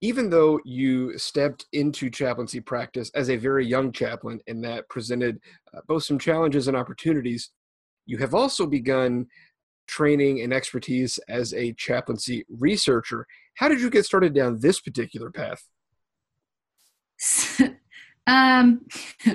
Even 0.00 0.28
though 0.28 0.58
you 0.64 1.16
stepped 1.16 1.66
into 1.72 2.10
chaplaincy 2.10 2.58
practice 2.58 3.12
as 3.14 3.30
a 3.30 3.36
very 3.36 3.64
young 3.64 3.92
chaplain 3.92 4.40
and 4.48 4.64
that 4.64 4.88
presented 4.88 5.38
uh, 5.72 5.82
both 5.86 6.02
some 6.02 6.18
challenges 6.18 6.66
and 6.66 6.76
opportunities, 6.76 7.52
you 8.06 8.18
have 8.18 8.34
also 8.34 8.66
begun 8.66 9.28
training 9.86 10.40
and 10.40 10.52
expertise 10.52 11.18
as 11.28 11.52
a 11.54 11.72
chaplaincy 11.74 12.44
researcher. 12.48 13.26
How 13.54 13.68
did 13.68 13.80
you 13.80 13.90
get 13.90 14.04
started 14.04 14.34
down 14.34 14.60
this 14.60 14.80
particular 14.80 15.30
path? 15.30 15.62
um, 18.26 18.86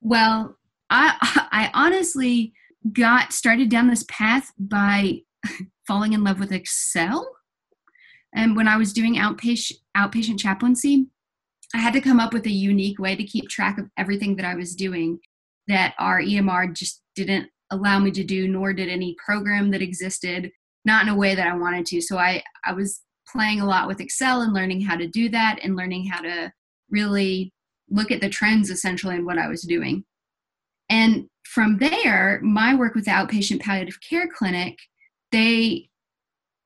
well, 0.00 0.56
I 0.90 1.16
I 1.52 1.70
honestly 1.74 2.52
got 2.92 3.32
started 3.32 3.68
down 3.68 3.88
this 3.88 4.04
path 4.08 4.52
by 4.58 5.22
falling 5.86 6.12
in 6.12 6.24
love 6.24 6.40
with 6.40 6.52
Excel 6.52 7.28
and 8.34 8.56
when 8.56 8.68
I 8.68 8.76
was 8.76 8.92
doing 8.92 9.16
outpatient 9.16 9.78
outpatient 9.96 10.38
chaplaincy, 10.38 11.06
I 11.74 11.78
had 11.78 11.92
to 11.94 12.00
come 12.00 12.20
up 12.20 12.32
with 12.32 12.46
a 12.46 12.50
unique 12.50 12.98
way 12.98 13.16
to 13.16 13.24
keep 13.24 13.48
track 13.48 13.78
of 13.78 13.90
everything 13.96 14.36
that 14.36 14.46
I 14.46 14.54
was 14.54 14.74
doing 14.74 15.18
that 15.66 15.94
our 15.98 16.20
EMR 16.20 16.74
just 16.74 17.02
didn't 17.14 17.50
allow 17.70 17.98
me 17.98 18.10
to 18.12 18.24
do, 18.24 18.48
nor 18.48 18.72
did 18.72 18.88
any 18.88 19.16
program 19.24 19.70
that 19.70 19.82
existed, 19.82 20.50
not 20.84 21.02
in 21.02 21.08
a 21.08 21.16
way 21.16 21.34
that 21.34 21.46
I 21.46 21.56
wanted 21.56 21.86
to. 21.86 22.00
So 22.00 22.18
I, 22.18 22.42
I 22.64 22.72
was 22.72 23.00
playing 23.30 23.60
a 23.60 23.66
lot 23.66 23.86
with 23.86 24.00
Excel 24.00 24.42
and 24.42 24.54
learning 24.54 24.80
how 24.80 24.96
to 24.96 25.06
do 25.06 25.28
that 25.30 25.58
and 25.62 25.76
learning 25.76 26.06
how 26.06 26.22
to 26.22 26.52
really 26.90 27.52
look 27.90 28.10
at 28.10 28.20
the 28.20 28.28
trends 28.28 28.70
essentially 28.70 29.16
in 29.16 29.24
what 29.24 29.38
I 29.38 29.48
was 29.48 29.62
doing. 29.62 30.04
And 30.88 31.26
from 31.44 31.78
there, 31.78 32.40
my 32.42 32.74
work 32.74 32.94
with 32.94 33.04
the 33.04 33.10
outpatient 33.10 33.60
palliative 33.60 33.98
care 34.00 34.28
clinic, 34.28 34.78
they 35.32 35.88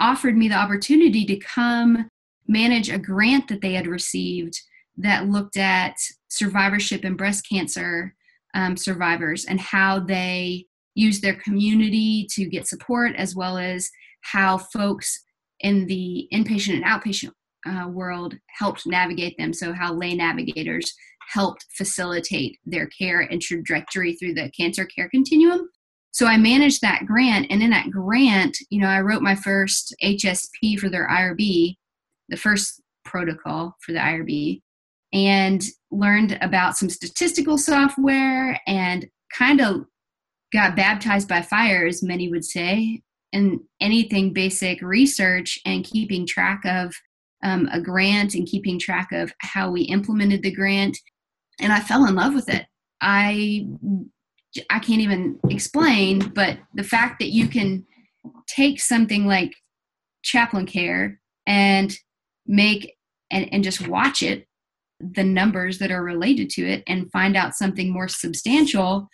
offered 0.01 0.37
me 0.37 0.49
the 0.49 0.57
opportunity 0.57 1.25
to 1.25 1.37
come 1.37 2.09
manage 2.49 2.91
a 2.91 2.99
grant 2.99 3.49
that 3.49 3.61
they 3.61 3.73
had 3.73 3.87
received 3.87 4.61
that 4.97 5.29
looked 5.29 5.57
at 5.57 5.95
survivorship 6.29 7.05
and 7.05 7.17
breast 7.17 7.49
cancer 7.49 8.15
um, 8.55 8.77
survivors 8.77 9.45
and 9.45 9.61
how 9.61 9.99
they 9.99 10.67
use 10.95 11.21
their 11.21 11.35
community 11.35 12.27
to 12.33 12.47
get 12.47 12.69
support, 12.69 13.15
as 13.17 13.35
well 13.35 13.59
as 13.59 13.89
how 14.23 14.59
folks 14.59 15.23
in 15.61 15.87
the 15.87 16.29
inpatient 16.33 16.75
and 16.75 16.85
outpatient 16.85 17.31
uh, 17.67 17.89
world 17.89 18.35
helped 18.59 18.87
navigate 18.87 19.37
them. 19.39 19.53
So, 19.53 19.73
how 19.73 19.95
lay 19.95 20.15
navigators 20.15 20.93
helped 21.33 21.67
facilitate 21.77 22.59
their 22.65 22.87
care 22.87 23.21
and 23.21 23.41
trajectory 23.41 24.15
through 24.15 24.35
the 24.35 24.51
cancer 24.51 24.85
care 24.85 25.09
continuum. 25.09 25.69
So 26.13 26.27
I 26.27 26.37
managed 26.37 26.83
that 26.83 27.07
grant, 27.07 27.47
and 27.49 27.63
in 27.63 27.71
that 27.71 27.91
grant, 27.91 28.57
you 28.69 28.81
know, 28.81 28.89
I 28.89 29.01
wrote 29.01 29.23
my 29.23 29.35
first 29.35 29.95
HSP 30.05 30.79
for 30.79 30.91
their 30.91 31.09
IRB, 31.09 31.77
the 32.29 32.37
first 32.37 32.83
protocol 33.05 33.77
for 33.81 33.93
the 33.93 33.99
IRB, 33.99 34.61
and 35.15 35.63
learned 35.91 36.39
about 36.43 36.77
some 36.77 36.91
statistical 36.91 37.57
software 37.57 38.61
and 38.67 39.07
kind 39.37 39.63
of 39.63 39.87
got 40.53 40.77
baptized 40.77 41.29
by 41.29 41.43
fire, 41.43 41.87
as 41.87 42.03
many 42.03 42.29
would 42.29 42.45
say, 42.45 43.03
and 43.33 43.61
anything 43.81 44.33
basic 44.33 44.83
research 44.83 45.59
and 45.65 45.85
keeping 45.85 46.27
track 46.27 46.63
of 46.65 46.95
um, 47.43 47.69
a 47.73 47.81
grant 47.81 48.35
and 48.35 48.47
keeping 48.47 48.79
track 48.79 49.11
of 49.13 49.33
how 49.39 49.71
we 49.71 49.83
implemented 49.83 50.43
the 50.43 50.55
grant. 50.55 50.97
And 51.61 51.73
I 51.73 51.81
fell 51.81 52.07
in 52.07 52.15
love 52.15 52.35
with 52.35 52.49
it. 52.49 52.67
I 53.01 53.67
I 54.69 54.79
can't 54.81 55.01
even 55.01 55.41
explain, 55.49 56.19
but 56.35 56.59
the 56.75 56.85
fact 56.85 57.19
that 57.19 57.31
you 57.31 57.49
can 57.49 57.87
take 58.47 58.81
something 58.81 59.27
like 59.27 59.55
chaplain 60.23 60.67
care 60.67 61.21
and 61.47 61.97
make 62.47 62.95
and, 63.31 63.49
and 63.53 63.65
just 63.65 63.89
watch 63.89 64.23
it, 64.23 64.47
the 65.01 65.25
numbers 65.25 65.79
that 65.79 65.91
are 65.91 66.05
related 66.05 66.51
to 66.51 66.69
it, 66.69 66.83
and 66.87 67.11
find 67.11 67.35
out 67.35 67.55
something 67.55 67.91
more 67.91 68.09
substantial, 68.09 69.09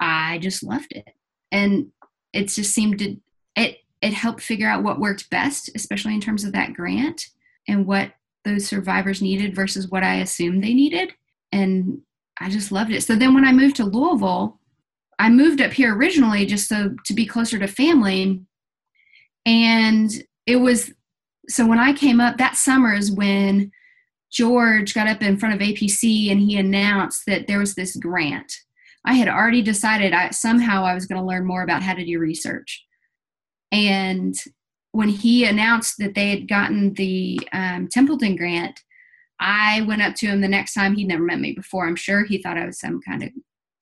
I 0.00 0.38
just 0.38 0.62
loved 0.62 0.92
it. 0.92 1.08
And 1.52 1.92
it 2.32 2.48
just 2.48 2.72
seemed 2.72 2.98
to 2.98 3.16
it 3.56 3.78
it 4.02 4.12
helped 4.12 4.42
figure 4.42 4.68
out 4.68 4.82
what 4.82 5.00
worked 5.00 5.30
best, 5.30 5.70
especially 5.74 6.14
in 6.14 6.20
terms 6.20 6.44
of 6.44 6.52
that 6.52 6.74
grant 6.74 7.28
and 7.66 7.86
what 7.86 8.12
those 8.44 8.66
survivors 8.66 9.22
needed 9.22 9.54
versus 9.54 9.88
what 9.88 10.04
I 10.04 10.16
assumed 10.16 10.62
they 10.62 10.74
needed. 10.74 11.12
And 11.50 12.02
I 12.40 12.50
just 12.50 12.70
loved 12.70 12.92
it. 12.92 13.02
So 13.02 13.16
then 13.16 13.34
when 13.34 13.46
I 13.46 13.52
moved 13.52 13.76
to 13.76 13.84
Louisville, 13.84 14.60
I 15.18 15.30
moved 15.30 15.60
up 15.60 15.72
here 15.72 15.96
originally 15.96 16.44
just 16.44 16.68
so 16.68 16.94
to 17.06 17.14
be 17.14 17.26
closer 17.26 17.58
to 17.58 17.66
family. 17.66 18.42
And 19.46 20.10
it 20.46 20.56
was 20.56 20.92
so 21.48 21.66
when 21.66 21.78
I 21.78 21.92
came 21.92 22.20
up 22.20 22.38
that 22.38 22.56
summer 22.56 22.94
is 22.94 23.10
when 23.10 23.72
George 24.30 24.94
got 24.94 25.08
up 25.08 25.22
in 25.22 25.38
front 25.38 25.54
of 25.54 25.60
APC 25.60 26.30
and 26.30 26.40
he 26.40 26.58
announced 26.58 27.22
that 27.26 27.46
there 27.46 27.58
was 27.58 27.74
this 27.74 27.96
grant. 27.96 28.52
I 29.06 29.14
had 29.14 29.28
already 29.28 29.62
decided 29.62 30.12
I 30.12 30.30
somehow 30.30 30.84
I 30.84 30.94
was 30.94 31.06
going 31.06 31.20
to 31.20 31.26
learn 31.26 31.46
more 31.46 31.62
about 31.62 31.82
how 31.82 31.94
to 31.94 32.04
do 32.04 32.18
research. 32.18 32.84
And 33.70 34.34
when 34.92 35.08
he 35.08 35.44
announced 35.44 35.94
that 35.98 36.14
they 36.14 36.30
had 36.30 36.48
gotten 36.48 36.94
the 36.94 37.40
um, 37.52 37.88
Templeton 37.88 38.36
grant, 38.36 38.80
I 39.38 39.82
went 39.82 40.02
up 40.02 40.14
to 40.16 40.26
him 40.26 40.40
the 40.40 40.48
next 40.48 40.74
time. 40.74 40.94
He'd 40.94 41.08
never 41.08 41.22
met 41.22 41.40
me 41.40 41.52
before. 41.52 41.86
I'm 41.86 41.96
sure 41.96 42.24
he 42.24 42.42
thought 42.42 42.58
I 42.58 42.66
was 42.66 42.80
some 42.80 43.00
kind 43.02 43.22
of 43.22 43.30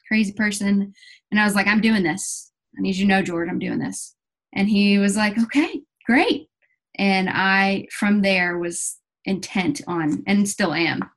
crazy 0.09 0.33
person. 0.33 0.93
And 1.31 1.41
I 1.41 1.45
was 1.45 1.55
like, 1.55 1.67
I'm 1.67 1.81
doing 1.81 2.03
this. 2.03 2.53
I 2.77 2.83
need 2.83 2.97
you 2.97 3.05
to 3.05 3.09
know, 3.09 3.23
George, 3.23 3.49
I'm 3.49 3.59
doing 3.59 3.79
this. 3.79 4.15
And 4.55 4.69
he 4.69 4.99
was 4.99 5.17
like, 5.17 5.39
okay, 5.39 5.81
great. 6.07 6.49
And 6.97 7.29
I, 7.31 7.87
from 7.91 8.23
there, 8.23 8.59
was 8.59 8.99
intent 9.25 9.81
on, 9.87 10.23
and 10.27 10.49
still 10.49 10.75
am, 10.75 11.09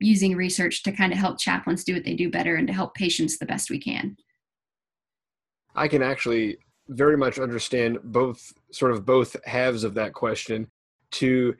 using 0.00 0.36
research 0.36 0.82
to 0.84 0.92
kind 0.92 1.12
of 1.12 1.18
help 1.18 1.38
chaplains 1.38 1.84
do 1.84 1.94
what 1.94 2.04
they 2.04 2.14
do 2.14 2.30
better 2.30 2.56
and 2.56 2.66
to 2.66 2.72
help 2.72 2.94
patients 2.94 3.38
the 3.38 3.46
best 3.46 3.70
we 3.70 3.80
can. 3.80 4.16
I 5.74 5.88
can 5.88 6.02
actually 6.02 6.58
very 6.88 7.16
much 7.16 7.38
understand 7.38 7.98
both 8.02 8.52
sort 8.72 8.92
of 8.92 9.04
both 9.04 9.36
halves 9.44 9.84
of 9.84 9.94
that 9.94 10.14
question 10.14 10.68
to 11.10 11.54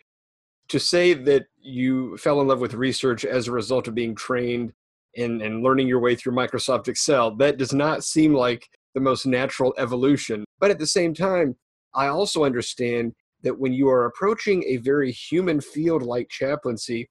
to 0.69 0.79
say 0.79 1.15
that 1.15 1.47
you 1.61 2.17
fell 2.19 2.41
in 2.41 2.47
love 2.47 2.61
with 2.61 2.75
research 2.75 3.25
as 3.25 3.49
a 3.49 3.53
result 3.53 3.89
of 3.89 3.95
being 3.95 4.15
trained 4.15 4.73
and, 5.17 5.41
and 5.41 5.63
learning 5.63 5.89
your 5.89 6.01
way 6.01 6.15
through 6.15 6.35
Microsoft 6.35 6.89
Excel. 6.89 7.35
That 7.37 7.57
does 7.57 7.73
not 7.73 8.05
seem 8.05 8.35
like 8.35 8.69
the 8.95 9.01
most 9.01 9.25
natural 9.25 9.75
evolution. 9.79 10.45
But 10.61 10.71
at 10.71 10.79
the 10.79 10.87
same 10.87 11.15
time, 11.15 11.57
I 11.95 12.09
also 12.09 12.45
understand 12.45 13.15
that 13.43 13.59
when 13.59 13.73
you 13.73 13.89
are 13.89 14.05
approaching 14.05 14.63
a 14.65 14.77
very 14.77 15.11
human 15.11 15.61
field 15.61 16.03
like 16.03 16.29
chaplaincy, 16.29 17.09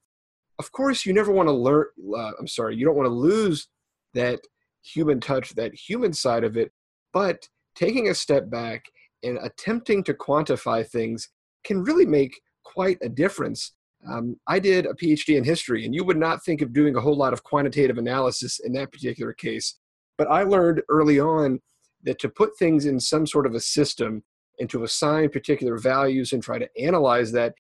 of 0.59 0.71
course, 0.71 1.05
you 1.05 1.13
never 1.13 1.31
want 1.31 1.47
to 1.47 1.53
learn, 1.53 1.85
uh, 2.15 2.31
I'm 2.39 2.47
sorry, 2.47 2.75
you 2.75 2.85
don't 2.85 2.95
want 2.95 3.07
to 3.07 3.13
lose 3.13 3.67
that 4.13 4.39
human 4.83 5.19
touch, 5.19 5.53
that 5.55 5.73
human 5.73 6.13
side 6.13 6.43
of 6.43 6.57
it. 6.57 6.71
But 7.13 7.47
taking 7.75 8.09
a 8.09 8.15
step 8.15 8.49
back 8.49 8.85
and 9.23 9.37
attempting 9.41 10.03
to 10.03 10.13
quantify 10.13 10.87
things 10.87 11.29
can 11.63 11.83
really 11.83 12.05
make 12.05 12.39
quite 12.63 12.97
a 13.01 13.09
difference. 13.09 13.73
Um, 14.09 14.37
I 14.47 14.59
did 14.59 14.85
a 14.85 14.93
PhD 14.93 15.37
in 15.37 15.43
history, 15.43 15.85
and 15.85 15.93
you 15.93 16.03
would 16.03 16.17
not 16.17 16.43
think 16.43 16.61
of 16.61 16.73
doing 16.73 16.95
a 16.95 17.01
whole 17.01 17.17
lot 17.17 17.33
of 17.33 17.43
quantitative 17.43 17.97
analysis 17.97 18.59
in 18.59 18.73
that 18.73 18.91
particular 18.91 19.33
case. 19.33 19.77
But 20.17 20.29
I 20.29 20.43
learned 20.43 20.81
early 20.89 21.19
on 21.19 21.59
that 22.03 22.19
to 22.19 22.29
put 22.29 22.57
things 22.57 22.85
in 22.85 22.99
some 22.99 23.25
sort 23.25 23.45
of 23.45 23.55
a 23.55 23.59
system 23.59 24.23
and 24.59 24.69
to 24.69 24.83
assign 24.83 25.29
particular 25.29 25.77
values 25.77 26.33
and 26.33 26.41
try 26.41 26.57
to 26.57 26.69
analyze 26.79 27.31
that, 27.33 27.53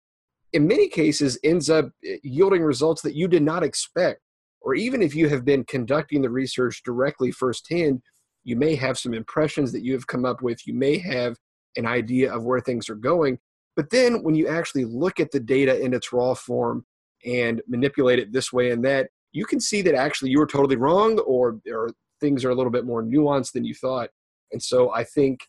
in 0.53 0.67
many 0.67 0.87
cases, 0.87 1.37
ends 1.43 1.69
up 1.69 1.89
eh, 2.05 2.17
yielding 2.23 2.63
results 2.63 3.01
that 3.01 3.15
you 3.15 3.27
did 3.27 3.43
not 3.43 3.63
expect. 3.63 4.21
Or 4.61 4.75
even 4.75 5.01
if 5.01 5.15
you 5.15 5.29
have 5.29 5.45
been 5.45 5.63
conducting 5.65 6.21
the 6.21 6.29
research 6.29 6.81
directly 6.83 7.31
firsthand, 7.31 8.01
you 8.43 8.55
may 8.55 8.75
have 8.75 8.97
some 8.97 9.13
impressions 9.13 9.71
that 9.71 9.83
you 9.83 9.93
have 9.93 10.07
come 10.07 10.25
up 10.25 10.41
with. 10.41 10.65
You 10.65 10.73
may 10.73 10.97
have 10.97 11.37
an 11.75 11.85
idea 11.85 12.33
of 12.33 12.43
where 12.43 12.59
things 12.59 12.89
are 12.89 12.95
going. 12.95 13.37
But 13.75 13.89
then 13.91 14.23
when 14.23 14.35
you 14.35 14.47
actually 14.47 14.85
look 14.85 15.19
at 15.19 15.31
the 15.31 15.39
data 15.39 15.79
in 15.79 15.93
its 15.93 16.11
raw 16.11 16.33
form 16.33 16.85
and 17.25 17.61
manipulate 17.67 18.19
it 18.19 18.33
this 18.33 18.51
way 18.51 18.71
and 18.71 18.83
that, 18.85 19.09
you 19.31 19.45
can 19.45 19.59
see 19.59 19.81
that 19.83 19.93
actually 19.93 20.31
you 20.31 20.39
were 20.39 20.47
totally 20.47 20.77
wrong 20.77 21.19
or, 21.19 21.59
or 21.71 21.91
things 22.19 22.43
are 22.43 22.49
a 22.49 22.55
little 22.55 22.71
bit 22.71 22.85
more 22.85 23.03
nuanced 23.03 23.51
than 23.51 23.63
you 23.63 23.75
thought. 23.75 24.09
And 24.51 24.61
so 24.61 24.91
I 24.93 25.03
think 25.03 25.41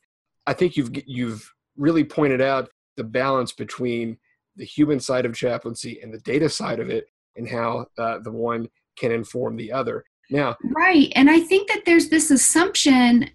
I 0.47 0.53
think 0.53 0.77
you've 0.77 0.91
you've 1.07 1.51
really 1.77 2.05
pointed 2.05 2.41
out 2.41 2.69
the 2.97 3.05
balance 3.05 3.53
between 3.53 4.19
the 4.59 4.65
human 4.65 5.01
side 5.01 5.25
of 5.25 5.35
chaplaincy 5.35 6.01
and 6.03 6.13
the 6.13 6.19
data 6.19 6.49
side 6.49 6.81
of 6.81 6.91
it, 6.91 7.07
and 7.37 7.49
how 7.49 7.87
uh, 7.97 8.19
the 8.19 8.33
one 8.33 8.69
can 8.99 9.13
inform 9.13 9.57
the 9.57 9.73
other. 9.73 10.05
Now, 10.31 10.57
right, 10.63 11.11
and 11.15 11.31
I 11.31 11.41
think 11.41 11.69
that 11.69 11.85
there's 11.87 12.11
this 12.11 12.31
assumption 12.31 13.31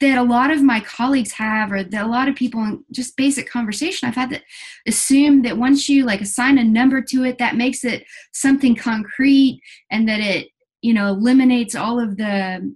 that 0.00 0.18
a 0.18 0.22
lot 0.22 0.50
of 0.50 0.62
my 0.62 0.80
colleagues 0.80 1.32
have 1.32 1.72
or 1.72 1.82
that 1.82 2.04
a 2.04 2.08
lot 2.08 2.28
of 2.28 2.34
people 2.34 2.62
in 2.62 2.84
just 2.92 3.16
basic 3.16 3.48
conversation 3.48 4.06
i've 4.06 4.14
had 4.14 4.30
that 4.30 4.42
assume 4.86 5.42
that 5.42 5.56
once 5.56 5.88
you 5.88 6.04
like 6.04 6.20
assign 6.20 6.58
a 6.58 6.64
number 6.64 7.00
to 7.00 7.24
it 7.24 7.38
that 7.38 7.56
makes 7.56 7.84
it 7.84 8.04
something 8.32 8.74
concrete 8.74 9.60
and 9.90 10.08
that 10.08 10.20
it 10.20 10.48
you 10.82 10.92
know 10.92 11.08
eliminates 11.08 11.74
all 11.74 11.98
of 11.98 12.16
the 12.16 12.74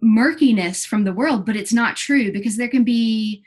murkiness 0.00 0.84
from 0.84 1.04
the 1.04 1.12
world 1.12 1.46
but 1.46 1.56
it's 1.56 1.72
not 1.72 1.96
true 1.96 2.30
because 2.32 2.56
there 2.56 2.68
can 2.68 2.84
be 2.84 3.42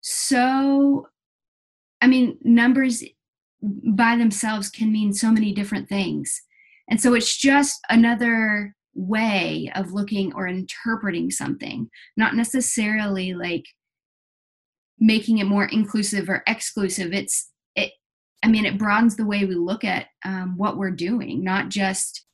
so 0.00 1.06
i 2.00 2.06
mean 2.06 2.38
numbers 2.42 3.02
by 3.62 4.16
themselves 4.16 4.70
can 4.70 4.92
mean 4.92 5.12
so 5.12 5.30
many 5.30 5.52
different 5.52 5.88
things. 5.88 6.42
And 6.88 7.00
so 7.00 7.14
it's 7.14 7.36
just 7.36 7.80
another 7.88 8.74
way 8.94 9.70
of 9.74 9.92
looking 9.92 10.32
or 10.34 10.48
interpreting 10.48 11.30
something 11.30 11.88
not 12.16 12.34
necessarily 12.34 13.32
like 13.32 13.64
making 14.98 15.38
it 15.38 15.44
more 15.44 15.66
inclusive 15.66 16.28
or 16.28 16.42
exclusive. 16.48 17.12
It's 17.12 17.50
it 17.76 17.92
i 18.42 18.48
mean 18.48 18.64
it 18.64 18.78
broadens 18.78 19.14
the 19.14 19.26
way 19.26 19.44
we 19.44 19.54
look 19.54 19.84
at 19.84 20.06
um, 20.24 20.56
what 20.56 20.76
we're 20.76 20.90
doing 20.90 21.44
not 21.44 21.68
just 21.68 22.24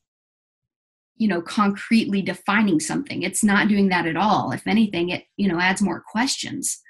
you 1.17 1.27
know 1.27 1.41
concretely 1.41 2.21
defining 2.21 2.79
something. 2.79 3.21
It's 3.21 3.43
not 3.43 3.67
doing 3.67 3.89
that 3.89 4.07
at 4.07 4.17
all. 4.17 4.51
If 4.51 4.65
anything 4.65 5.09
it 5.09 5.25
you 5.37 5.47
know 5.47 5.59
adds 5.59 5.81
more 5.81 6.03
questions 6.11 6.81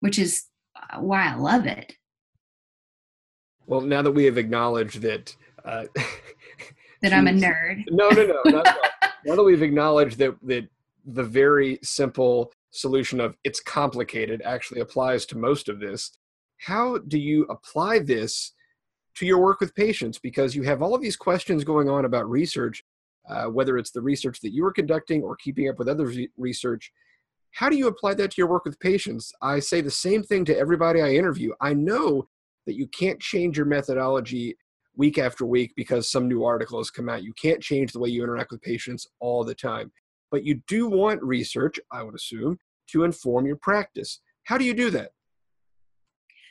which 0.00 0.18
is 0.18 0.44
uh, 0.76 0.98
why 0.98 1.32
i 1.32 1.34
love 1.34 1.64
it 1.64 1.94
well 3.66 3.80
now 3.80 4.02
that 4.02 4.12
we 4.12 4.24
have 4.24 4.38
acknowledged 4.38 5.00
that 5.00 5.34
uh, 5.64 5.84
that 7.02 7.12
i'm 7.12 7.26
a 7.26 7.32
nerd 7.32 7.84
no 7.90 8.08
no 8.10 8.26
no 8.26 8.40
Not 8.44 8.66
now 9.24 9.36
that 9.36 9.42
we've 9.42 9.62
acknowledged 9.62 10.18
that 10.18 10.34
that 10.42 10.68
the 11.06 11.24
very 11.24 11.78
simple 11.82 12.52
solution 12.70 13.20
of 13.20 13.36
it's 13.44 13.60
complicated 13.60 14.42
actually 14.44 14.80
applies 14.80 15.26
to 15.26 15.38
most 15.38 15.68
of 15.68 15.80
this 15.80 16.12
how 16.58 16.98
do 17.08 17.18
you 17.18 17.44
apply 17.44 17.98
this 17.98 18.52
to 19.16 19.26
your 19.26 19.38
work 19.38 19.60
with 19.60 19.74
patients 19.74 20.18
because 20.18 20.56
you 20.56 20.62
have 20.62 20.82
all 20.82 20.94
of 20.94 21.00
these 21.00 21.16
questions 21.16 21.62
going 21.62 21.88
on 21.88 22.04
about 22.04 22.28
research 22.28 22.82
uh, 23.28 23.46
whether 23.46 23.78
it's 23.78 23.90
the 23.90 24.00
research 24.00 24.40
that 24.40 24.52
you 24.52 24.64
are 24.64 24.72
conducting 24.72 25.22
or 25.22 25.36
keeping 25.36 25.68
up 25.68 25.78
with 25.78 25.88
other 25.88 26.06
re- 26.06 26.28
research. 26.36 26.92
How 27.52 27.68
do 27.68 27.76
you 27.76 27.86
apply 27.86 28.14
that 28.14 28.32
to 28.32 28.34
your 28.38 28.48
work 28.48 28.64
with 28.64 28.78
patients? 28.80 29.32
I 29.40 29.60
say 29.60 29.80
the 29.80 29.90
same 29.90 30.22
thing 30.22 30.44
to 30.46 30.58
everybody 30.58 31.00
I 31.00 31.10
interview. 31.10 31.52
I 31.60 31.72
know 31.72 32.28
that 32.66 32.76
you 32.76 32.86
can't 32.88 33.20
change 33.20 33.56
your 33.56 33.66
methodology 33.66 34.56
week 34.96 35.18
after 35.18 35.44
week 35.44 35.72
because 35.76 36.10
some 36.10 36.28
new 36.28 36.44
article 36.44 36.78
has 36.78 36.90
come 36.90 37.08
out. 37.08 37.24
You 37.24 37.32
can't 37.40 37.60
change 37.60 37.92
the 37.92 37.98
way 37.98 38.08
you 38.08 38.22
interact 38.22 38.52
with 38.52 38.62
patients 38.62 39.06
all 39.20 39.44
the 39.44 39.54
time. 39.54 39.90
But 40.30 40.44
you 40.44 40.60
do 40.66 40.88
want 40.88 41.22
research, 41.22 41.78
I 41.92 42.02
would 42.02 42.14
assume, 42.14 42.58
to 42.88 43.04
inform 43.04 43.46
your 43.46 43.56
practice. 43.56 44.20
How 44.44 44.58
do 44.58 44.64
you 44.64 44.74
do 44.74 44.90
that? 44.90 45.10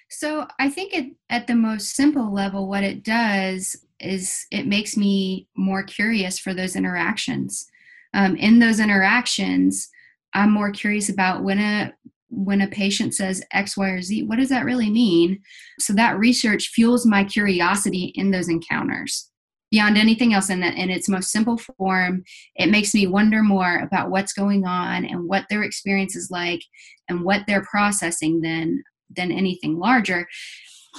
So 0.09 0.47
I 0.59 0.69
think 0.69 0.93
it, 0.93 1.13
at 1.29 1.47
the 1.47 1.55
most 1.55 1.95
simple 1.95 2.31
level, 2.31 2.67
what 2.67 2.83
it 2.83 3.03
does 3.03 3.75
is 3.99 4.45
it 4.51 4.67
makes 4.67 4.95
me 4.95 5.47
more 5.55 5.83
curious 5.83 6.37
for 6.37 6.53
those 6.53 6.75
interactions. 6.75 7.67
Um, 8.13 8.35
in 8.35 8.59
those 8.59 8.79
interactions, 8.79 9.89
I'm 10.33 10.51
more 10.51 10.71
curious 10.71 11.09
about 11.09 11.43
when 11.43 11.59
a 11.59 11.93
when 12.35 12.61
a 12.61 12.67
patient 12.67 13.13
says 13.13 13.43
X, 13.51 13.77
Y, 13.77 13.89
or 13.89 14.01
Z, 14.01 14.23
what 14.23 14.39
does 14.39 14.49
that 14.49 14.65
really 14.65 14.89
mean? 14.89 15.41
So 15.79 15.93
that 15.93 16.17
research 16.17 16.69
fuels 16.69 17.05
my 17.05 17.23
curiosity 17.23 18.11
in 18.15 18.31
those 18.31 18.49
encounters 18.49 19.29
beyond 19.71 19.97
anything 19.97 20.33
else 20.33 20.51
in, 20.51 20.59
the, 20.59 20.71
in 20.73 20.91
its 20.91 21.09
most 21.09 21.31
simple 21.31 21.57
form. 21.57 22.23
It 22.55 22.69
makes 22.69 22.93
me 22.93 23.07
wonder 23.07 23.41
more 23.41 23.77
about 23.79 24.11
what's 24.11 24.33
going 24.33 24.67
on 24.67 25.03
and 25.03 25.27
what 25.27 25.45
their 25.49 25.63
experience 25.63 26.15
is 26.15 26.29
like 26.29 26.61
and 27.09 27.23
what 27.23 27.41
they're 27.47 27.65
processing 27.65 28.41
than 28.41 28.83
than 29.15 29.31
anything 29.31 29.77
larger. 29.77 30.27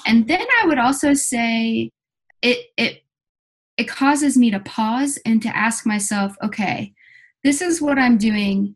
And 0.07 0.27
then 0.29 0.47
I 0.61 0.67
would 0.67 0.79
also 0.79 1.15
say 1.15 1.91
it 2.43 2.67
it 2.77 3.03
it 3.77 3.89
causes 3.89 4.37
me 4.37 4.51
to 4.51 4.61
pause 4.61 5.19
and 5.25 5.43
to 5.43 5.57
ask 5.57 5.87
myself, 5.87 6.37
okay, 6.43 6.93
this 7.43 7.61
is 7.61 7.81
what 7.83 7.99
I'm 7.99 8.19
doing 8.19 8.75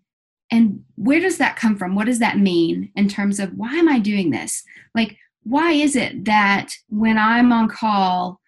and 0.50 0.82
where 0.96 1.20
does 1.20 1.38
that 1.38 1.56
come 1.56 1.76
from? 1.76 1.94
What 1.94 2.06
does 2.06 2.20
that 2.20 2.38
mean 2.38 2.90
in 2.96 3.08
terms 3.08 3.38
of 3.38 3.52
why 3.54 3.74
am 3.74 3.88
I 3.88 3.98
doing 3.98 4.30
this? 4.30 4.62
Like 4.94 5.16
why 5.42 5.72
is 5.72 5.96
it 5.96 6.24
that 6.24 6.70
when 6.88 7.18
I'm 7.18 7.52
on 7.52 7.68
call, 7.68 8.40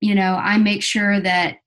you 0.00 0.14
know, 0.14 0.34
I 0.34 0.58
make 0.58 0.82
sure 0.82 1.20
that 1.20 1.58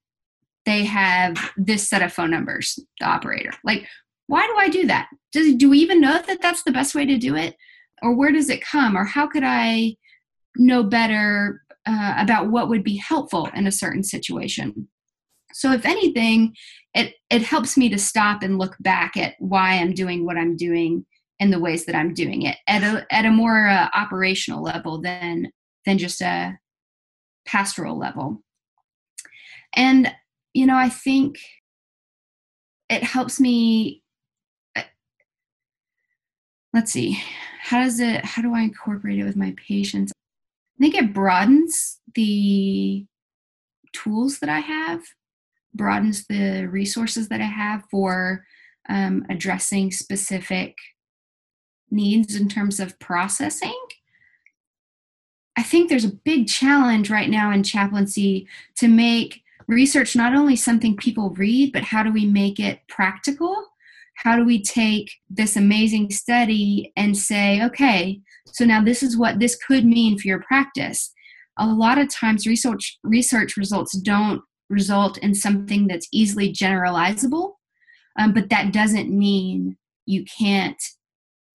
they 0.66 0.84
have 0.84 1.52
this 1.56 1.90
set 1.90 2.02
of 2.02 2.12
phone 2.12 2.32
numbers, 2.32 2.78
the 3.00 3.06
operator. 3.06 3.52
Like 3.64 3.88
why 4.28 4.46
do 4.46 4.56
I 4.58 4.68
do 4.68 4.88
that? 4.88 5.08
Does 5.32 5.56
do 5.56 5.70
we 5.70 5.80
even 5.80 6.02
know 6.02 6.22
that 6.22 6.42
that's 6.42 6.64
the 6.64 6.72
best 6.72 6.94
way 6.94 7.06
to 7.06 7.18
do 7.18 7.36
it? 7.36 7.56
Or 8.02 8.14
where 8.14 8.32
does 8.32 8.50
it 8.50 8.64
come? 8.64 8.98
Or 8.98 9.06
how 9.06 9.28
could 9.28 9.44
I 9.44 9.96
know 10.58 10.84
better 10.84 11.62
uh, 11.88 12.16
about 12.18 12.50
what 12.50 12.70
would 12.70 12.84
be 12.84 12.98
helpful 12.98 13.50
in 13.56 13.66
a 13.66 13.72
certain 13.72 14.04
situation. 14.04 14.88
So, 15.58 15.72
if 15.72 15.88
anything, 15.88 16.56
it, 16.94 17.16
it 17.32 17.42
helps 17.42 17.78
me 17.78 17.90
to 17.90 17.98
stop 17.98 18.44
and 18.44 18.60
look 18.60 18.76
back 18.80 19.18
at 19.18 19.34
why 19.40 19.74
I'm 19.74 19.92
doing 19.92 20.24
what 20.24 20.38
I'm 20.38 20.56
doing 20.56 21.04
and 21.40 21.52
the 21.52 21.60
ways 21.60 21.86
that 21.86 21.96
I'm 21.96 22.14
doing 22.14 22.44
it 22.44 22.58
at 22.68 22.84
a, 22.84 23.08
at 23.12 23.26
a 23.26 23.32
more 23.32 23.68
uh, 23.68 23.88
operational 23.96 24.62
level 24.62 25.02
than, 25.02 25.52
than 25.84 25.98
just 25.98 26.22
a 26.22 26.60
pastoral 27.48 27.98
level. 27.98 28.44
And, 29.76 30.14
you 30.54 30.68
know, 30.68 30.76
I 30.76 30.90
think 30.90 31.40
it 32.88 33.02
helps 33.02 33.40
me. 33.40 34.04
Uh, 34.76 34.84
let's 36.72 36.92
see, 36.92 37.20
how 37.62 37.82
does 37.82 38.00
it, 38.00 38.24
how 38.24 38.44
do 38.44 38.54
I 38.54 38.62
incorporate 38.62 39.18
it 39.18 39.24
with 39.24 39.36
my 39.36 39.56
patients? 39.68 40.12
I 40.80 40.84
think 40.84 40.94
it 40.94 41.16
broadens 41.16 41.98
the 42.14 43.08
tools 43.94 44.38
that 44.40 44.50
I 44.50 44.60
have, 44.60 45.02
broadens 45.78 46.26
the 46.28 46.66
resources 46.66 47.30
that 47.30 47.42
I 47.42 47.46
have 47.46 47.84
for 47.90 48.44
um, 48.90 49.26
addressing 49.30 49.92
specific 49.92 50.76
needs 51.90 52.36
in 52.36 52.50
terms 52.50 52.80
of 52.80 53.00
processing. 53.00 53.80
I 55.58 55.64
think 55.64 55.90
there's 55.90 56.06
a 56.06 56.20
big 56.24 56.48
challenge 56.48 57.10
right 57.10 57.30
now 57.30 57.52
in 57.52 57.64
chaplaincy 57.64 58.48
to 58.78 58.88
make 58.88 59.42
research 59.68 60.16
not 60.16 60.36
only 60.36 60.56
something 60.56 60.96
people 60.96 61.32
read, 61.32 61.74
but 61.74 61.84
how 61.84 62.04
do 62.04 62.12
we 62.12 62.26
make 62.26 62.60
it 62.60 62.80
practical? 62.88 63.56
How 64.16 64.36
do 64.36 64.46
we 64.46 64.62
take 64.62 65.12
this 65.30 65.56
amazing 65.56 66.12
study 66.12 66.92
and 66.96 67.18
say, 67.18 67.64
okay, 67.64 68.22
so 68.52 68.66
now 68.66 68.84
this 68.84 69.04
is 69.04 69.18
what 69.18 69.40
this 69.40 69.56
could 69.56 69.86
mean 69.86 70.18
for 70.18 70.28
your 70.28 70.42
practice. 70.42 71.12
A 71.58 71.68
lot 71.68 71.98
of 71.98 72.10
times 72.10 72.48
research 72.48 72.98
research 73.04 73.58
results 73.58 73.98
don't 73.98 74.42
result 74.70 75.18
in 75.20 75.34
something 75.34 75.88
that's 75.88 76.08
easily 76.12 76.52
generalizable, 76.52 77.54
um, 78.20 78.34
but 78.34 78.50
that 78.50 78.74
doesn't 78.74 79.10
mean 79.10 79.78
you 80.06 80.26
can't 80.26 80.82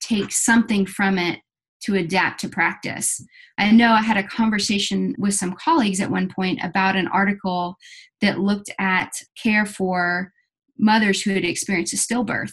take 0.00 0.32
something 0.32 0.86
from 0.86 1.18
it 1.18 1.40
to 1.84 1.96
adapt 1.96 2.40
to 2.40 2.48
practice. 2.48 3.24
I 3.58 3.70
know 3.72 3.92
I 3.92 4.02
had 4.02 4.16
a 4.16 4.22
conversation 4.22 5.14
with 5.18 5.34
some 5.34 5.54
colleagues 5.54 6.00
at 6.00 6.10
one 6.10 6.28
point 6.28 6.60
about 6.62 6.96
an 6.96 7.08
article 7.08 7.76
that 8.20 8.38
looked 8.38 8.70
at 8.78 9.10
care 9.40 9.66
for 9.66 10.32
mothers 10.78 11.22
who 11.22 11.32
had 11.32 11.44
experienced 11.44 11.92
a 11.92 11.96
stillbirth 11.96 12.52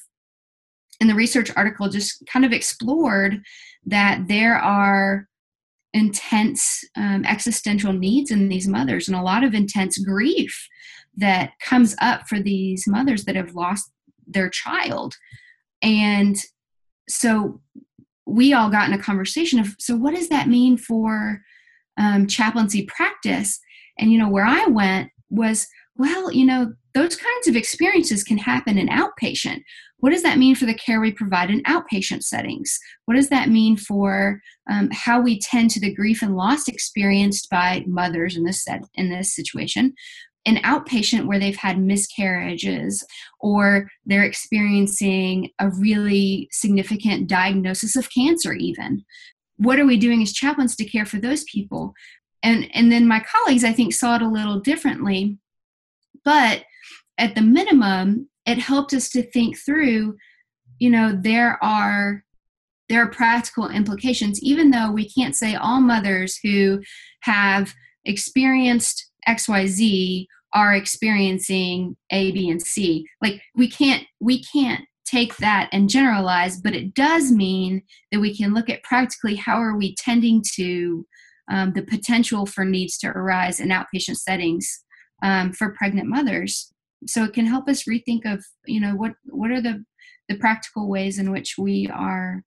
and 0.99 1.09
the 1.09 1.15
research 1.15 1.51
article 1.55 1.89
just 1.89 2.23
kind 2.31 2.45
of 2.45 2.51
explored 2.51 3.41
that 3.85 4.27
there 4.27 4.57
are 4.57 5.27
intense 5.93 6.83
um, 6.95 7.25
existential 7.25 7.93
needs 7.93 8.31
in 8.31 8.47
these 8.47 8.67
mothers 8.67 9.07
and 9.07 9.17
a 9.17 9.23
lot 9.23 9.43
of 9.43 9.53
intense 9.53 9.97
grief 9.97 10.67
that 11.17 11.51
comes 11.61 11.95
up 12.01 12.27
for 12.27 12.39
these 12.39 12.87
mothers 12.87 13.25
that 13.25 13.35
have 13.35 13.55
lost 13.55 13.91
their 14.27 14.49
child. 14.49 15.15
And 15.81 16.37
so 17.07 17.61
we 18.25 18.53
all 18.53 18.69
got 18.69 18.87
in 18.87 18.93
a 18.93 19.01
conversation 19.01 19.59
of 19.59 19.75
so 19.79 19.95
what 19.95 20.13
does 20.13 20.29
that 20.29 20.47
mean 20.47 20.77
for 20.77 21.41
um, 21.97 22.27
chaplaincy 22.27 22.85
practice? 22.85 23.59
And 23.97 24.11
you 24.11 24.19
know 24.19 24.29
where 24.29 24.45
i 24.45 24.65
went 24.67 25.09
was 25.29 25.67
well 25.99 26.31
you 26.31 26.45
know 26.45 26.73
those 26.93 27.15
kinds 27.15 27.47
of 27.47 27.55
experiences 27.55 28.23
can 28.23 28.37
happen 28.37 28.77
in 28.77 28.87
outpatient. 28.87 29.61
What 29.97 30.11
does 30.11 30.23
that 30.23 30.37
mean 30.37 30.55
for 30.55 30.65
the 30.65 30.73
care 30.73 30.99
we 30.99 31.11
provide 31.11 31.49
in 31.49 31.63
outpatient 31.63 32.23
settings? 32.23 32.79
What 33.05 33.15
does 33.15 33.29
that 33.29 33.49
mean 33.49 33.77
for 33.77 34.41
um, 34.69 34.89
how 34.91 35.21
we 35.21 35.39
tend 35.39 35.69
to 35.71 35.79
the 35.79 35.93
grief 35.93 36.21
and 36.21 36.35
loss 36.35 36.67
experienced 36.67 37.49
by 37.49 37.83
mothers 37.85 38.37
in 38.37 38.43
this 38.43 38.63
set 38.63 38.81
in 38.95 39.09
this 39.09 39.35
situation? 39.35 39.93
An 40.45 40.57
outpatient 40.57 41.25
where 41.25 41.37
they've 41.37 41.55
had 41.55 41.79
miscarriages 41.79 43.05
or 43.41 43.89
they're 44.05 44.23
experiencing 44.23 45.49
a 45.59 45.69
really 45.69 46.47
significant 46.51 47.27
diagnosis 47.27 47.95
of 47.95 48.09
cancer 48.11 48.53
even. 48.53 49.03
What 49.57 49.79
are 49.79 49.85
we 49.85 49.97
doing 49.97 50.21
as 50.23 50.31
chaplains 50.31 50.77
to 50.77 50.85
care 50.85 51.05
for 51.05 51.17
those 51.17 51.43
people? 51.43 51.93
And 52.41 52.69
and 52.73 52.89
then 52.89 53.05
my 53.05 53.19
colleagues 53.19 53.65
i 53.65 53.73
think 53.73 53.93
saw 53.93 54.15
it 54.15 54.21
a 54.21 54.29
little 54.29 54.61
differently 54.61 55.37
but 56.23 56.63
at 57.17 57.35
the 57.35 57.41
minimum 57.41 58.27
it 58.45 58.57
helped 58.57 58.93
us 58.93 59.09
to 59.09 59.23
think 59.31 59.57
through 59.57 60.15
you 60.79 60.89
know 60.89 61.17
there 61.21 61.61
are 61.63 62.23
there 62.87 63.03
are 63.03 63.11
practical 63.11 63.69
implications 63.69 64.41
even 64.41 64.71
though 64.71 64.91
we 64.91 65.09
can't 65.09 65.35
say 65.35 65.55
all 65.55 65.81
mothers 65.81 66.39
who 66.43 66.81
have 67.21 67.73
experienced 68.05 69.11
xyz 69.27 70.25
are 70.53 70.73
experiencing 70.73 71.95
a 72.11 72.31
b 72.31 72.49
and 72.49 72.61
c. 72.61 73.05
Like 73.21 73.41
we 73.55 73.69
can't 73.69 74.05
we 74.19 74.43
can't 74.43 74.85
take 75.05 75.37
that 75.37 75.69
and 75.71 75.89
generalize 75.89 76.61
but 76.61 76.75
it 76.75 76.93
does 76.93 77.31
mean 77.31 77.81
that 78.11 78.19
we 78.19 78.35
can 78.35 78.53
look 78.53 78.69
at 78.69 78.83
practically 78.83 79.35
how 79.35 79.57
are 79.57 79.75
we 79.75 79.95
tending 79.95 80.43
to 80.55 81.05
um, 81.51 81.73
the 81.73 81.81
potential 81.81 82.45
for 82.45 82.63
needs 82.63 82.97
to 82.99 83.07
arise 83.07 83.59
in 83.59 83.69
outpatient 83.69 84.17
settings 84.17 84.83
um, 85.21 85.53
for 85.53 85.75
pregnant 85.77 86.07
mothers. 86.07 86.71
So 87.07 87.23
it 87.23 87.33
can 87.33 87.45
help 87.45 87.67
us 87.69 87.83
rethink 87.83 88.21
of 88.25 88.43
you 88.65 88.79
know 88.79 88.95
what 88.95 89.13
what 89.25 89.51
are 89.51 89.61
the 89.61 89.83
the 90.27 90.35
practical 90.35 90.89
ways 90.89 91.17
in 91.17 91.31
which 91.31 91.55
we 91.57 91.89
are 91.93 92.43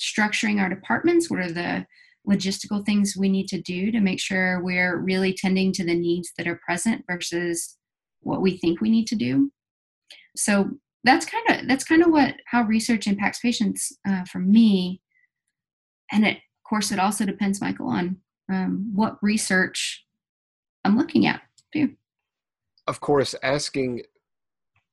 structuring 0.00 0.60
our 0.60 0.68
departments? 0.68 1.30
What 1.30 1.40
are 1.40 1.52
the 1.52 1.86
logistical 2.28 2.84
things 2.84 3.16
we 3.16 3.28
need 3.28 3.48
to 3.48 3.60
do 3.60 3.90
to 3.90 4.00
make 4.00 4.20
sure 4.20 4.62
we're 4.62 4.98
really 4.98 5.32
tending 5.32 5.72
to 5.72 5.84
the 5.84 5.94
needs 5.94 6.32
that 6.36 6.46
are 6.46 6.60
present 6.64 7.04
versus 7.06 7.76
what 8.20 8.42
we 8.42 8.58
think 8.58 8.80
we 8.80 8.90
need 8.90 9.06
to 9.08 9.16
do? 9.16 9.50
So 10.36 10.70
that's 11.04 11.26
kind 11.26 11.44
of 11.50 11.68
that's 11.68 11.84
kind 11.84 12.02
of 12.02 12.10
what 12.10 12.34
how 12.46 12.62
research 12.62 13.06
impacts 13.06 13.40
patients 13.40 13.92
uh, 14.06 14.24
for 14.24 14.40
me. 14.40 15.00
And 16.10 16.26
it, 16.26 16.38
of 16.58 16.68
course 16.68 16.92
it 16.92 16.98
also 16.98 17.24
depends 17.24 17.60
michael 17.60 17.88
on 17.88 18.16
um, 18.52 18.90
what 18.94 19.16
research 19.22 20.04
i'm 20.84 20.96
looking 20.96 21.26
at 21.26 21.40
of 22.86 23.00
course 23.00 23.34
asking 23.42 24.02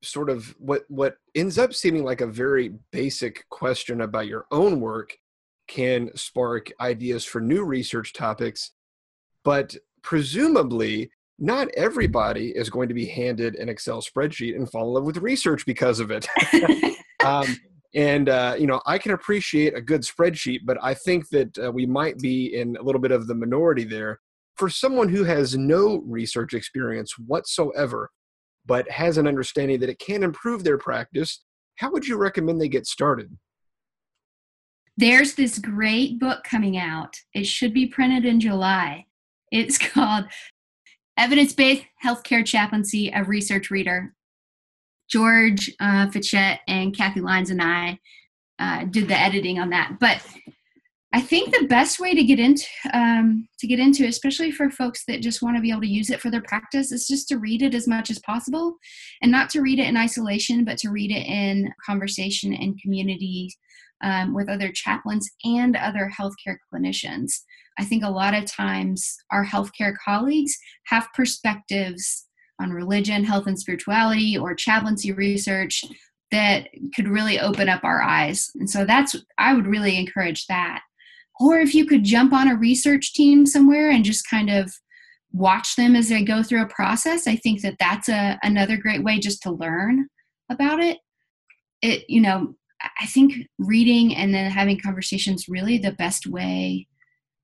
sort 0.03 0.29
of 0.29 0.55
what 0.59 0.83
what 0.89 1.17
ends 1.33 1.57
up 1.57 1.73
seeming 1.73 2.03
like 2.03 2.21
a 2.21 2.27
very 2.27 2.73
basic 2.91 3.47
question 3.49 4.01
about 4.01 4.27
your 4.27 4.45
own 4.51 4.79
work 4.79 5.17
can 5.67 6.15
spark 6.15 6.71
ideas 6.79 7.25
for 7.25 7.41
new 7.41 7.63
research 7.63 8.13
topics, 8.13 8.71
but 9.43 9.75
presumably 10.03 11.09
not 11.39 11.67
everybody 11.75 12.49
is 12.49 12.69
going 12.69 12.87
to 12.87 12.93
be 12.93 13.05
handed 13.05 13.55
an 13.55 13.67
Excel 13.67 14.01
spreadsheet 14.01 14.55
and 14.55 14.69
fall 14.69 14.87
in 14.87 14.93
love 14.93 15.03
with 15.03 15.17
research 15.17 15.65
because 15.65 15.99
of 15.99 16.11
it. 16.11 16.27
um, 17.25 17.57
and 17.93 18.29
uh, 18.29 18.55
you 18.57 18.67
know, 18.67 18.81
I 18.85 18.97
can 18.97 19.11
appreciate 19.11 19.75
a 19.75 19.81
good 19.81 20.01
spreadsheet, 20.01 20.59
but 20.65 20.77
I 20.81 20.93
think 20.93 21.29
that 21.29 21.57
uh, 21.57 21.71
we 21.71 21.85
might 21.85 22.19
be 22.19 22.55
in 22.55 22.75
a 22.77 22.83
little 22.83 23.01
bit 23.01 23.11
of 23.11 23.27
the 23.27 23.35
minority 23.35 23.85
there. 23.85 24.19
For 24.57 24.69
someone 24.69 25.09
who 25.09 25.23
has 25.25 25.57
no 25.57 26.01
research 26.05 26.53
experience 26.53 27.17
whatsoever, 27.17 28.09
but 28.65 28.89
has 28.89 29.17
an 29.17 29.27
understanding 29.27 29.79
that 29.81 29.89
it 29.89 29.99
can 29.99 30.23
improve 30.23 30.63
their 30.63 30.77
practice, 30.77 31.43
how 31.77 31.91
would 31.91 32.07
you 32.07 32.17
recommend 32.17 32.61
they 32.61 32.69
get 32.69 32.87
started? 32.87 33.37
There's 34.97 35.35
this 35.35 35.59
great 35.59 36.19
book 36.19 36.43
coming 36.45 36.77
out. 36.77 37.15
It 37.33 37.45
should 37.45 37.73
be 37.73 37.85
printed 37.85 38.25
in 38.25 38.39
July. 38.39 39.05
It's 39.51 39.77
called 39.93 40.25
Evidence 41.17 41.53
Based 41.53 41.85
Healthcare 42.03 42.45
Chaplaincy, 42.45 43.11
a 43.13 43.23
Research 43.23 43.69
Reader. 43.69 44.13
George 45.09 45.71
uh, 45.79 46.09
Fitchett 46.09 46.59
and 46.67 46.95
Kathy 46.95 47.19
Lyndes 47.19 47.51
and 47.51 47.61
I 47.61 47.99
uh, 48.57 48.85
did 48.85 49.07
the 49.07 49.19
editing 49.19 49.59
on 49.59 49.69
that. 49.69 49.97
But 49.99 50.25
I 51.15 51.21
think 51.21 51.53
the 51.53 51.67
best 51.67 51.97
way 52.01 52.13
to 52.13 52.23
get 52.25 52.39
into 52.39 52.65
um, 52.91 53.47
to 53.59 53.67
get 53.67 53.79
into, 53.79 54.05
especially 54.05 54.51
for 54.51 54.69
folks 54.69 55.05
that 55.07 55.21
just 55.21 55.41
want 55.41 55.55
to 55.55 55.61
be 55.61 55.71
able 55.71 55.79
to 55.79 55.87
use 55.87 56.09
it 56.09 56.19
for 56.19 56.29
their 56.29 56.41
practice, 56.41 56.91
is 56.91 57.07
just 57.07 57.29
to 57.29 57.37
read 57.37 57.61
it 57.61 57.73
as 57.73 57.87
much 57.87 58.09
as 58.09 58.19
possible, 58.19 58.75
and 59.21 59.31
not 59.31 59.49
to 59.51 59.61
read 59.61 59.79
it 59.79 59.87
in 59.87 59.95
isolation, 59.95 60.65
but 60.65 60.77
to 60.79 60.89
read 60.89 61.11
it 61.11 61.25
in 61.25 61.71
conversation 61.85 62.53
and 62.53 62.81
community 62.81 63.49
um, 64.03 64.33
with 64.33 64.49
other 64.49 64.73
chaplains 64.73 65.29
and 65.45 65.77
other 65.77 66.11
healthcare 66.19 66.57
clinicians. 66.69 67.31
I 67.79 67.85
think 67.85 68.03
a 68.03 68.09
lot 68.09 68.33
of 68.33 68.45
times 68.45 69.15
our 69.31 69.45
healthcare 69.45 69.93
colleagues 70.03 70.57
have 70.87 71.07
perspectives 71.13 72.25
on 72.59 72.71
religion, 72.71 73.23
health, 73.23 73.47
and 73.47 73.57
spirituality, 73.57 74.37
or 74.37 74.53
chaplaincy 74.53 75.13
research 75.13 75.85
that 76.31 76.67
could 76.93 77.07
really 77.07 77.39
open 77.39 77.69
up 77.69 77.85
our 77.85 78.01
eyes. 78.01 78.49
And 78.55 78.69
so 78.69 78.83
that's, 78.83 79.15
I 79.37 79.53
would 79.53 79.67
really 79.67 79.97
encourage 79.97 80.45
that. 80.47 80.81
Or 81.39 81.59
if 81.59 81.75
you 81.75 81.85
could 81.85 82.03
jump 82.03 82.33
on 82.33 82.47
a 82.47 82.55
research 82.55 83.13
team 83.13 83.45
somewhere 83.45 83.89
and 83.89 84.05
just 84.05 84.29
kind 84.29 84.49
of 84.49 84.73
watch 85.33 85.75
them 85.75 85.95
as 85.95 86.09
they 86.09 86.23
go 86.23 86.41
through 86.41 86.61
a 86.61 86.67
process, 86.67 87.27
I 87.27 87.35
think 87.35 87.61
that 87.61 87.75
that's 87.79 88.07
a, 88.07 88.39
another 88.41 88.77
great 88.77 89.03
way 89.03 89.19
just 89.19 89.41
to 89.43 89.51
learn 89.51 90.07
about 90.49 90.79
it. 90.79 90.99
It, 91.81 92.05
you 92.07 92.21
know, 92.21 92.55
I 92.99 93.05
think 93.05 93.47
reading 93.59 94.15
and 94.15 94.33
then 94.33 94.49
having 94.49 94.79
conversations 94.79 95.49
really 95.49 95.77
the 95.77 95.91
best 95.91 96.27
way 96.27 96.87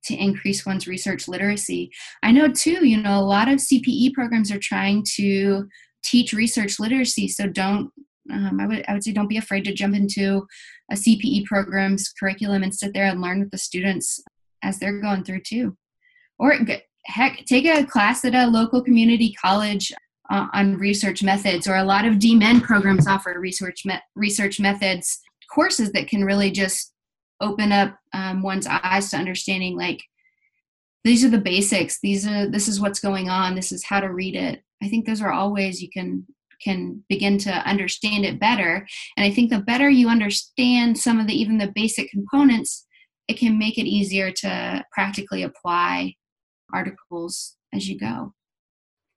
to 0.06 0.16
increase 0.16 0.66
one's 0.66 0.88
research 0.88 1.28
literacy. 1.28 1.92
I 2.24 2.32
know 2.32 2.48
too, 2.48 2.86
you 2.88 2.98
know, 2.98 3.20
a 3.20 3.22
lot 3.22 3.48
of 3.48 3.60
CPE 3.60 4.14
programs 4.14 4.52
are 4.52 4.60
trying 4.60 5.04
to 5.16 5.68
teach 6.04 6.34
research 6.34 6.80
literacy. 6.80 7.28
So 7.28 7.48
don't, 7.48 7.92
um, 8.34 8.60
I 8.60 8.68
would, 8.68 8.86
I 8.88 8.94
would 8.94 9.04
say, 9.04 9.12
don't 9.12 9.28
be 9.28 9.38
afraid 9.38 9.64
to 9.66 9.74
jump 9.74 9.96
into 9.96 10.48
a 10.92 10.96
CPE 10.96 11.46
program's 11.46 12.10
curriculum 12.20 12.64
and 12.64 12.74
sit 12.74 12.94
there 12.94 13.06
and 13.06 13.22
learn 13.22 13.40
with 13.40 13.52
the 13.52 13.58
students 13.58 14.22
as 14.64 14.80
they're 14.80 15.02
going 15.02 15.24
through 15.24 15.42
too. 15.42 15.78
Or 16.40 16.58
heck, 17.06 17.46
take 17.46 17.66
a 17.66 17.86
class 17.86 18.26
at 18.26 18.36
a 18.36 18.48
local 18.48 18.84
community 18.84 19.34
college 19.34 19.92
uh, 20.30 20.48
on 20.54 20.78
research 20.78 21.24
methods, 21.24 21.68
or 21.68 21.76
a 21.76 21.84
lot 21.84 22.06
of 22.06 22.16
DMin 22.16 22.62
programs 22.62 23.08
offer 23.08 23.36
research 23.40 23.86
me- 23.86 24.00
research 24.16 24.60
methods 24.60 25.20
courses 25.52 25.92
that 25.92 26.08
can 26.08 26.24
really 26.24 26.50
just 26.52 26.94
open 27.42 27.72
up 27.72 27.98
um, 28.14 28.42
one's 28.42 28.68
eyes 28.68 29.10
to 29.10 29.18
understanding 29.18 29.76
like 29.76 30.02
these 31.04 31.26
are 31.26 31.30
the 31.30 31.38
basics 31.38 32.00
these 32.02 32.26
are 32.26 32.48
this 32.48 32.68
is 32.68 32.80
what's 32.80 33.00
going 33.00 33.30
on 33.30 33.56
this 33.56 33.72
is 33.72 33.84
how 33.84 34.00
to 34.00 34.14
read 34.14 34.36
it 34.36 34.62
i 34.82 34.88
think 34.88 35.06
those 35.06 35.22
are 35.22 35.32
all 35.32 35.52
ways 35.52 35.82
you 35.82 35.90
can 35.90 36.26
can 36.64 37.04
begin 37.10 37.38
to 37.40 37.52
understand 37.68 38.26
it 38.26 38.40
better. 38.40 38.88
And 39.18 39.26
i 39.26 39.32
think 39.32 39.50
the 39.50 39.60
better 39.60 39.90
you 39.90 40.10
understand 40.10 40.98
some 40.98 41.20
of 41.20 41.28
the 41.28 41.34
even 41.34 41.58
the 41.58 41.72
basic 41.74 42.10
components 42.10 42.86
it 43.28 43.38
can 43.38 43.58
make 43.58 43.78
it 43.78 43.86
easier 43.86 44.32
to 44.32 44.84
practically 44.92 45.44
apply 45.44 46.16
articles 46.74 47.56
as 47.74 47.88
you 47.88 47.98
go. 47.98 48.34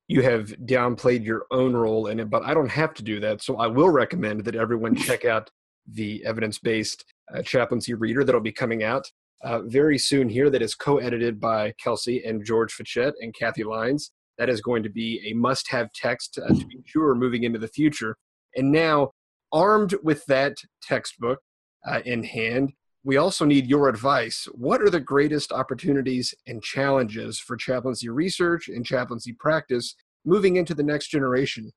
You 0.07 0.23
have 0.23 0.49
downplayed 0.67 1.25
your 1.25 1.47
own 1.51 1.75
role 1.75 2.09
in 2.09 2.21
it 2.21 2.31
but 2.31 2.45
i 2.45 2.55
don't 2.55 2.69
have 2.69 2.95
to 2.95 3.03
do 3.03 3.21
that. 3.21 3.43
So 3.43 3.57
i 3.57 3.67
will 3.67 3.91
recommend 3.91 4.45
that 4.45 4.55
everyone 4.55 4.95
check 4.95 5.25
out 5.35 5.51
the 5.87 6.25
evidence 6.25 6.59
based 6.59 7.05
uh, 7.35 7.43
chaplaincy 7.43 7.95
reader 7.95 8.25
that'll 8.25 8.41
be 8.41 8.53
coming 8.53 8.83
out 8.83 9.11
uh, 9.45 9.61
very 9.63 9.99
soon 9.99 10.29
here 10.29 10.51
that 10.51 10.63
is 10.63 10.75
co 10.75 10.99
edited 10.99 11.39
by 11.39 11.73
Kelsey 11.73 12.25
and 12.25 12.45
George 12.45 12.73
Fitchett 12.73 13.15
and 13.21 13.35
Kathy 13.35 13.63
Lyndes. 13.63 14.11
That 14.39 14.49
is 14.49 14.61
going 14.61 14.83
to 14.83 14.89
be 14.89 15.31
a 15.31 15.35
must 15.35 15.71
have 15.71 15.93
text 15.93 16.39
uh, 16.39 16.49
to 16.49 16.67
be 16.67 16.83
sure 16.87 17.15
moving 17.15 17.45
into 17.45 17.59
the 17.59 17.69
future. 17.69 18.17
And 18.57 18.73
now, 18.73 19.13
armed 19.53 19.95
with 20.03 20.25
that 20.27 20.57
textbook 20.83 21.39
uh, 21.89 22.01
in 22.05 22.25
hand, 22.25 22.73
we 23.05 23.17
also 23.19 23.45
need 23.45 23.67
your 23.67 23.89
advice. 23.89 24.49
What 24.53 24.81
are 24.81 24.91
the 24.91 25.01
greatest 25.01 25.53
opportunities 25.53 26.35
and 26.47 26.63
challenges 26.63 27.39
for 27.39 27.57
chaplaincy 27.57 28.09
research 28.09 28.69
and 28.69 28.85
chaplaincy 28.85 29.33
practice 29.33 29.95
moving 30.25 30.57
into 30.57 30.75
the 30.75 30.83
next 30.83 31.09
generation? 31.09 31.71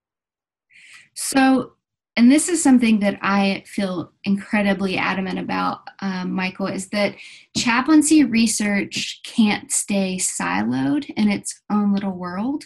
So, 1.13 1.73
and 2.17 2.31
this 2.31 2.49
is 2.49 2.63
something 2.63 2.99
that 3.01 3.19
I 3.21 3.63
feel 3.67 4.11
incredibly 4.23 4.97
adamant 4.97 5.37
about, 5.37 5.81
um, 6.01 6.33
Michael, 6.33 6.65
is 6.65 6.89
that 6.89 7.13
chaplaincy 7.55 8.23
research 8.23 9.21
can't 9.23 9.71
stay 9.71 10.17
siloed 10.17 11.07
in 11.11 11.29
its 11.29 11.61
own 11.69 11.93
little 11.93 12.13
world. 12.13 12.63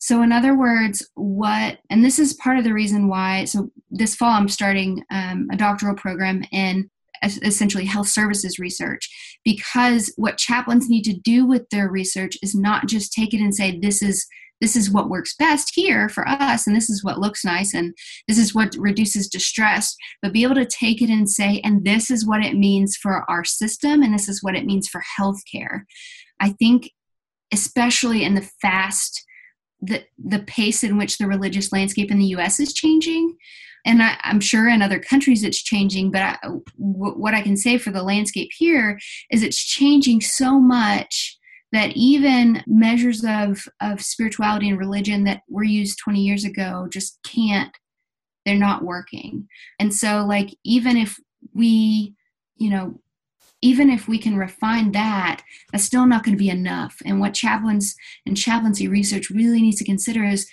So, 0.00 0.22
in 0.22 0.32
other 0.32 0.58
words, 0.58 1.08
what, 1.14 1.78
and 1.88 2.04
this 2.04 2.18
is 2.18 2.34
part 2.34 2.58
of 2.58 2.64
the 2.64 2.74
reason 2.74 3.06
why, 3.06 3.44
so 3.44 3.70
this 3.92 4.16
fall 4.16 4.32
I'm 4.32 4.48
starting 4.48 5.04
um, 5.12 5.46
a 5.52 5.56
doctoral 5.56 5.94
program 5.94 6.42
in 6.50 6.90
essentially 7.22 7.84
health 7.84 8.08
services 8.08 8.58
research 8.58 9.38
because 9.44 10.12
what 10.16 10.38
chaplains 10.38 10.88
need 10.88 11.02
to 11.04 11.12
do 11.12 11.46
with 11.46 11.68
their 11.68 11.88
research 11.88 12.36
is 12.42 12.56
not 12.56 12.88
just 12.88 13.12
take 13.12 13.34
it 13.34 13.40
and 13.40 13.54
say, 13.54 13.78
this 13.78 14.02
is 14.02 14.26
this 14.60 14.76
is 14.76 14.90
what 14.90 15.08
works 15.08 15.34
best 15.36 15.72
here 15.74 16.08
for 16.08 16.28
us 16.28 16.66
and 16.66 16.76
this 16.76 16.90
is 16.90 17.02
what 17.02 17.18
looks 17.18 17.44
nice 17.44 17.74
and 17.74 17.94
this 18.28 18.38
is 18.38 18.54
what 18.54 18.74
reduces 18.76 19.28
distress 19.28 19.96
but 20.22 20.32
be 20.32 20.42
able 20.42 20.54
to 20.54 20.66
take 20.66 21.00
it 21.02 21.10
and 21.10 21.28
say 21.28 21.60
and 21.64 21.84
this 21.84 22.10
is 22.10 22.26
what 22.26 22.44
it 22.44 22.54
means 22.54 22.96
for 22.96 23.28
our 23.30 23.44
system 23.44 24.02
and 24.02 24.14
this 24.14 24.28
is 24.28 24.42
what 24.42 24.56
it 24.56 24.66
means 24.66 24.88
for 24.88 25.02
healthcare. 25.18 25.82
I 26.40 26.50
think 26.50 26.90
especially 27.52 28.24
in 28.24 28.34
the 28.34 28.48
fast 28.60 29.24
the 29.80 30.04
the 30.18 30.40
pace 30.40 30.84
in 30.84 30.98
which 30.98 31.18
the 31.18 31.26
religious 31.26 31.72
landscape 31.72 32.10
in 32.10 32.18
the 32.18 32.26
us 32.26 32.60
is 32.60 32.72
changing 32.72 33.36
and 33.86 34.02
I, 34.02 34.18
am 34.24 34.40
sure 34.40 34.68
in 34.68 34.82
other 34.82 34.98
countries 34.98 35.42
it's 35.42 35.62
changing 35.62 36.10
but 36.10 36.20
I, 36.20 36.36
w- 36.42 36.66
what 37.18 37.34
i 37.34 37.40
can 37.40 37.56
say 37.56 37.78
for 37.78 37.90
the 37.90 38.02
landscape 38.02 38.50
here 38.56 38.98
is 39.30 39.42
it's 39.42 39.62
changing 39.62 40.20
so 40.20 40.60
much 40.60 41.38
that 41.72 41.96
even 41.96 42.62
measures 42.66 43.24
of, 43.24 43.66
of 43.80 44.02
spirituality 44.02 44.68
and 44.68 44.78
religion 44.78 45.24
that 45.24 45.42
were 45.48 45.64
used 45.64 45.98
20 46.02 46.20
years 46.20 46.44
ago 46.44 46.88
just 46.90 47.18
can't 47.22 47.72
they're 48.46 48.56
not 48.56 48.82
working. 48.82 49.46
And 49.78 49.94
so 49.94 50.24
like 50.26 50.56
even 50.64 50.96
if 50.96 51.18
we 51.54 52.14
you 52.56 52.70
know 52.70 53.00
even 53.62 53.90
if 53.90 54.08
we 54.08 54.18
can 54.18 54.36
refine 54.36 54.92
that 54.92 55.42
that's 55.70 55.84
still 55.84 56.06
not 56.06 56.24
going 56.24 56.36
to 56.36 56.42
be 56.42 56.48
enough. 56.48 56.96
And 57.04 57.20
what 57.20 57.34
chaplains 57.34 57.94
and 58.24 58.36
chaplaincy 58.36 58.88
research 58.88 59.28
really 59.28 59.60
needs 59.60 59.76
to 59.78 59.84
consider 59.84 60.24
is 60.24 60.48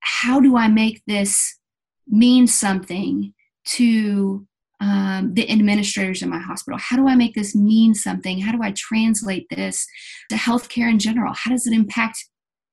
how 0.00 0.40
do 0.40 0.56
i 0.56 0.68
make 0.68 1.02
this 1.06 1.58
mean 2.06 2.46
something 2.46 3.34
to 3.64 4.46
um, 4.80 5.34
the 5.34 5.50
administrators 5.50 6.22
in 6.22 6.28
my 6.28 6.38
hospital? 6.38 6.78
How 6.78 6.96
do 6.96 7.08
I 7.08 7.14
make 7.14 7.34
this 7.34 7.54
mean 7.54 7.94
something? 7.94 8.40
How 8.40 8.52
do 8.52 8.62
I 8.62 8.72
translate 8.76 9.46
this 9.50 9.86
to 10.30 10.36
healthcare 10.36 10.90
in 10.90 10.98
general? 10.98 11.34
How 11.34 11.50
does 11.50 11.66
it 11.66 11.72
impact 11.72 12.18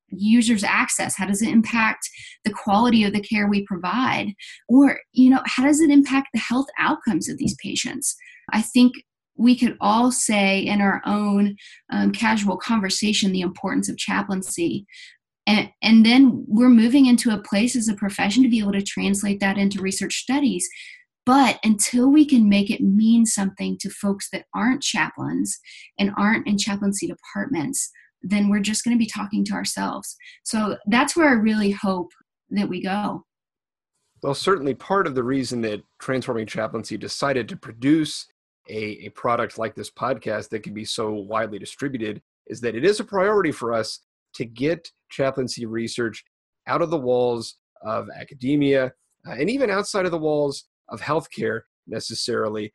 users 0.10 0.64
access 0.64 1.16
how 1.16 1.26
does 1.26 1.42
it 1.42 1.50
impact 1.50 2.08
the 2.44 2.54
quality 2.54 3.04
of 3.04 3.14
the 3.14 3.20
care 3.20 3.48
we 3.48 3.66
provide 3.66 4.34
or 4.70 5.00
you 5.14 5.30
know 5.30 5.42
how 5.46 5.64
does 5.64 5.82
it 5.82 5.90
impact 5.90 6.28
the 6.34 6.40
health 6.40 6.68
outcomes 6.78 7.28
of 7.28 7.38
these 7.38 7.56
patients 7.62 8.16
i 8.54 8.62
think 8.62 8.94
we 9.38 9.58
could 9.58 9.76
all 9.82 10.12
say 10.12 10.60
in 10.60 10.80
our 10.80 11.02
own 11.06 11.56
um, 11.92 12.12
casual 12.12 12.58
conversation 12.58 13.32
the 13.32 13.42
importance 13.42 13.90
of 13.90 13.98
chaplaincy 13.98 14.86
and, 15.48 15.70
and 15.84 16.04
then 16.06 16.44
we're 16.48 16.70
moving 16.70 17.06
into 17.06 17.30
a 17.30 17.42
place 17.42 17.76
as 17.76 17.88
a 17.88 17.94
profession 17.94 18.42
to 18.42 18.50
be 18.50 18.60
able 18.60 18.72
to 18.72 18.82
translate 18.82 19.40
that 19.40 19.58
into 19.58 19.82
research 19.82 20.16
studies 20.16 20.68
but 21.26 21.60
until 21.64 22.10
we 22.10 22.26
can 22.26 22.48
make 22.48 22.70
it 22.70 22.82
mean 22.82 23.26
something 23.26 23.78
to 23.80 23.90
folks 23.90 24.30
that 24.32 24.46
aren't 24.54 24.84
chaplains 24.84 25.60
and 25.98 26.12
aren't 26.18 26.48
in 26.48 26.58
chaplaincy 26.58 27.08
departments, 27.08 27.92
then 28.22 28.50
we're 28.50 28.60
just 28.60 28.84
going 28.84 28.96
to 28.96 29.04
be 29.04 29.10
talking 29.10 29.44
to 29.46 29.54
ourselves. 29.54 30.16
So 30.44 30.78
that's 30.88 31.16
where 31.16 31.30
I 31.30 31.34
really 31.34 31.72
hope 31.72 32.12
that 32.52 32.70
we 32.70 32.82
go. 32.82 33.24
Well, 34.22 34.34
certainly 34.34 34.74
part 34.74 35.08
of 35.08 35.16
the 35.16 35.24
reason 35.24 35.62
that 35.62 35.84
Transforming 36.00 36.48
Chaplaincy 36.48 36.98
decided 36.98 37.50
to 37.50 37.58
produce 37.58 38.28
a, 38.70 39.06
a 39.06 39.10
product 39.10 39.58
like 39.58 39.76
this 39.76 39.92
podcast 39.92 40.50
that 40.50 40.64
can 40.64 40.74
be 40.74 40.86
so 40.86 41.14
widely 41.14 41.60
distributed 41.60 42.22
is 42.48 42.62
that 42.62 42.76
it 42.76 42.86
is 42.86 43.00
a 43.00 43.04
priority 43.04 43.52
for 43.52 43.74
us 43.74 44.00
to 44.34 44.46
get 44.46 44.90
chaplaincy 45.10 45.66
research 45.66 46.24
out 46.68 46.82
of 46.82 46.90
the 46.90 46.98
walls 46.98 47.58
of 47.84 48.08
academia 48.16 48.92
uh, 49.28 49.32
and 49.32 49.50
even 49.50 49.70
outside 49.70 50.06
of 50.06 50.12
the 50.12 50.18
walls 50.18 50.66
of 50.90 51.02
healthcare 51.02 51.62
necessarily, 51.88 52.74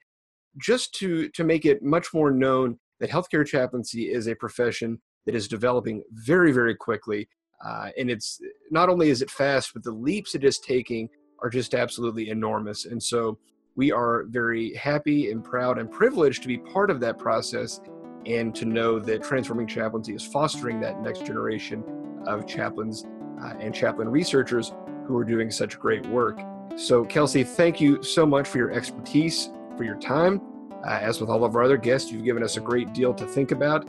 just 0.59 0.95
to, 0.95 1.29
to 1.31 1.45
make 1.45 1.65
it 1.65 1.83
much 1.83 2.13
more 2.13 2.31
known 2.31 2.79
that 2.99 3.11
healthcare 3.11 3.47
chaplaincy 3.47 4.13
is 4.13 4.27
a 4.27 4.35
profession 4.35 5.01
that 5.27 5.35
is 5.35 5.49
developing 5.49 6.03
very, 6.13 6.53
very 6.53 6.75
quickly. 6.75 7.29
Uh, 7.65 7.91
and 7.99 8.11
it's 8.11 8.41
not 8.71 8.89
only 8.89 9.11
is 9.11 9.23
it 9.23 9.31
fast, 9.31 9.73
but 9.75 9.83
the 9.83 9.91
leaps 9.91 10.35
it 10.35 10.45
is 10.45 10.59
taking 10.59 11.09
are 11.43 11.51
just 11.51 11.75
absolutely 11.75 12.31
enormous. 12.31 12.87
And 12.87 13.03
so 13.03 13.39
we 13.77 13.93
are 13.93 14.25
very 14.29 14.75
happy 14.75 15.31
and 15.31 15.43
proud 15.45 15.79
and 15.79 15.91
privileged 15.91 16.43
to 16.43 16.49
be 16.49 16.59
part 16.59 16.91
of 16.91 17.01
that 17.01 17.19
process 17.19 17.81
and 18.27 18.55
to 18.55 18.65
know 18.65 18.99
that 18.99 19.23
Transforming 19.23 19.67
Chaplaincy 19.67 20.15
is 20.15 20.25
fostering 20.25 20.81
that 20.81 21.01
next 21.01 21.25
generation 21.25 21.85
of 22.27 22.47
chaplains 22.47 23.05
uh, 23.43 23.55
and 23.59 23.75
chaplain 23.75 24.09
researchers 24.09 24.73
who 25.07 25.17
are 25.17 25.25
doing 25.25 25.51
such 25.51 25.79
great 25.79 26.05
work. 26.07 26.39
So, 26.81 27.05
Kelsey, 27.05 27.45
thank 27.45 27.79
you 27.79 28.03
so 28.03 28.25
much 28.25 28.49
for 28.49 28.57
your 28.57 28.71
expertise, 28.71 29.51
for 29.77 29.85
your 29.85 29.97
time. 29.97 30.41
Uh, 30.83 30.93
as 30.93 31.21
with 31.21 31.29
all 31.29 31.45
of 31.45 31.55
our 31.55 31.63
other 31.63 31.77
guests, 31.77 32.11
you've 32.11 32.25
given 32.25 32.43
us 32.43 32.57
a 32.57 32.61
great 32.61 32.95
deal 32.95 33.13
to 33.13 33.27
think 33.27 33.53
about, 33.53 33.87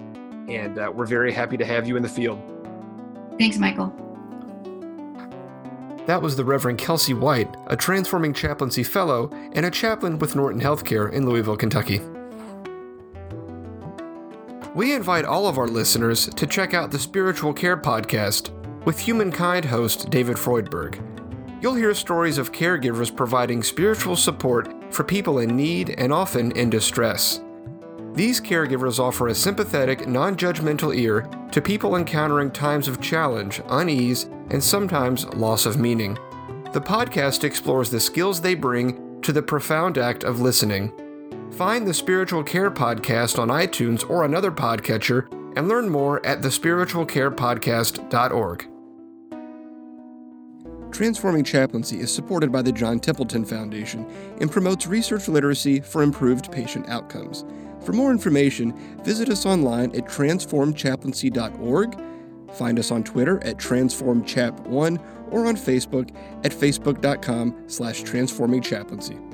and 0.49 0.77
uh, 0.77 0.91
we're 0.93 1.05
very 1.05 1.31
happy 1.31 1.55
to 1.55 1.63
have 1.63 1.87
you 1.87 1.95
in 1.95 2.03
the 2.03 2.09
field. 2.09 2.41
Thanks, 3.39 3.57
Michael. 3.57 3.95
That 6.05 6.21
was 6.21 6.35
the 6.35 6.43
Reverend 6.43 6.79
Kelsey 6.79 7.13
White, 7.13 7.55
a 7.67 7.77
Transforming 7.77 8.33
Chaplaincy 8.33 8.83
Fellow 8.83 9.29
and 9.53 9.65
a 9.65 9.71
chaplain 9.71 10.19
with 10.19 10.35
Norton 10.35 10.59
Healthcare 10.59 11.09
in 11.13 11.25
Louisville, 11.25 11.55
Kentucky. 11.55 12.01
We 14.75 14.93
invite 14.93 15.23
all 15.23 15.47
of 15.47 15.57
our 15.57 15.67
listeners 15.69 16.27
to 16.27 16.45
check 16.45 16.73
out 16.73 16.91
the 16.91 16.99
Spiritual 16.99 17.53
Care 17.53 17.77
Podcast 17.77 18.51
with 18.83 18.99
Humankind 18.99 19.63
host 19.63 20.09
David 20.09 20.35
Freudberg 20.35 21.10
you'll 21.61 21.75
hear 21.75 21.93
stories 21.93 22.37
of 22.37 22.51
caregivers 22.51 23.15
providing 23.15 23.63
spiritual 23.63 24.15
support 24.15 24.73
for 24.93 25.03
people 25.03 25.39
in 25.39 25.55
need 25.55 25.91
and 25.91 26.11
often 26.11 26.51
in 26.53 26.69
distress. 26.69 27.41
These 28.13 28.41
caregivers 28.41 28.99
offer 28.99 29.29
a 29.29 29.35
sympathetic, 29.35 30.05
non 30.07 30.35
judgmental 30.35 30.93
ear 30.95 31.29
to 31.51 31.61
people 31.61 31.95
encountering 31.95 32.51
times 32.51 32.89
of 32.89 32.99
challenge, 32.99 33.61
unease, 33.69 34.25
and 34.49 34.61
sometimes 34.61 35.25
loss 35.27 35.65
of 35.65 35.79
meaning. 35.79 36.17
The 36.73 36.81
podcast 36.81 37.45
explores 37.45 37.89
the 37.89 37.99
skills 37.99 38.41
they 38.41 38.55
bring 38.55 39.21
to 39.21 39.31
the 39.31 39.41
profound 39.41 39.97
act 39.97 40.25
of 40.25 40.41
listening. 40.41 40.91
Find 41.51 41.87
the 41.87 41.93
Spiritual 41.93 42.43
Care 42.43 42.71
Podcast 42.71 43.39
on 43.39 43.47
iTunes 43.49 44.09
or 44.09 44.25
another 44.25 44.51
podcatcher 44.51 45.31
and 45.55 45.67
learn 45.67 45.89
more 45.89 46.25
at 46.25 46.41
thespiritualcarepodcast.org. 46.41 48.67
Transforming 50.91 51.43
Chaplaincy 51.43 51.99
is 51.99 52.13
supported 52.13 52.51
by 52.51 52.61
the 52.61 52.71
John 52.71 52.99
Templeton 52.99 53.45
Foundation 53.45 54.05
and 54.39 54.51
promotes 54.51 54.87
research 54.87 55.27
literacy 55.27 55.79
for 55.79 56.03
improved 56.03 56.51
patient 56.51 56.87
outcomes. 56.89 57.45
For 57.83 57.93
more 57.93 58.11
information, 58.11 58.73
visit 59.03 59.29
us 59.29 59.45
online 59.45 59.95
at 59.95 60.05
transformchaplaincy.org, 60.05 62.01
find 62.53 62.77
us 62.77 62.91
on 62.91 63.03
Twitter 63.03 63.43
at 63.43 63.57
transformchap1, 63.57 65.01
or 65.31 65.47
on 65.47 65.55
Facebook 65.55 66.13
at 66.43 66.51
facebook.com 66.51 67.63
slash 67.67 68.03
transformingchaplaincy. 68.03 69.30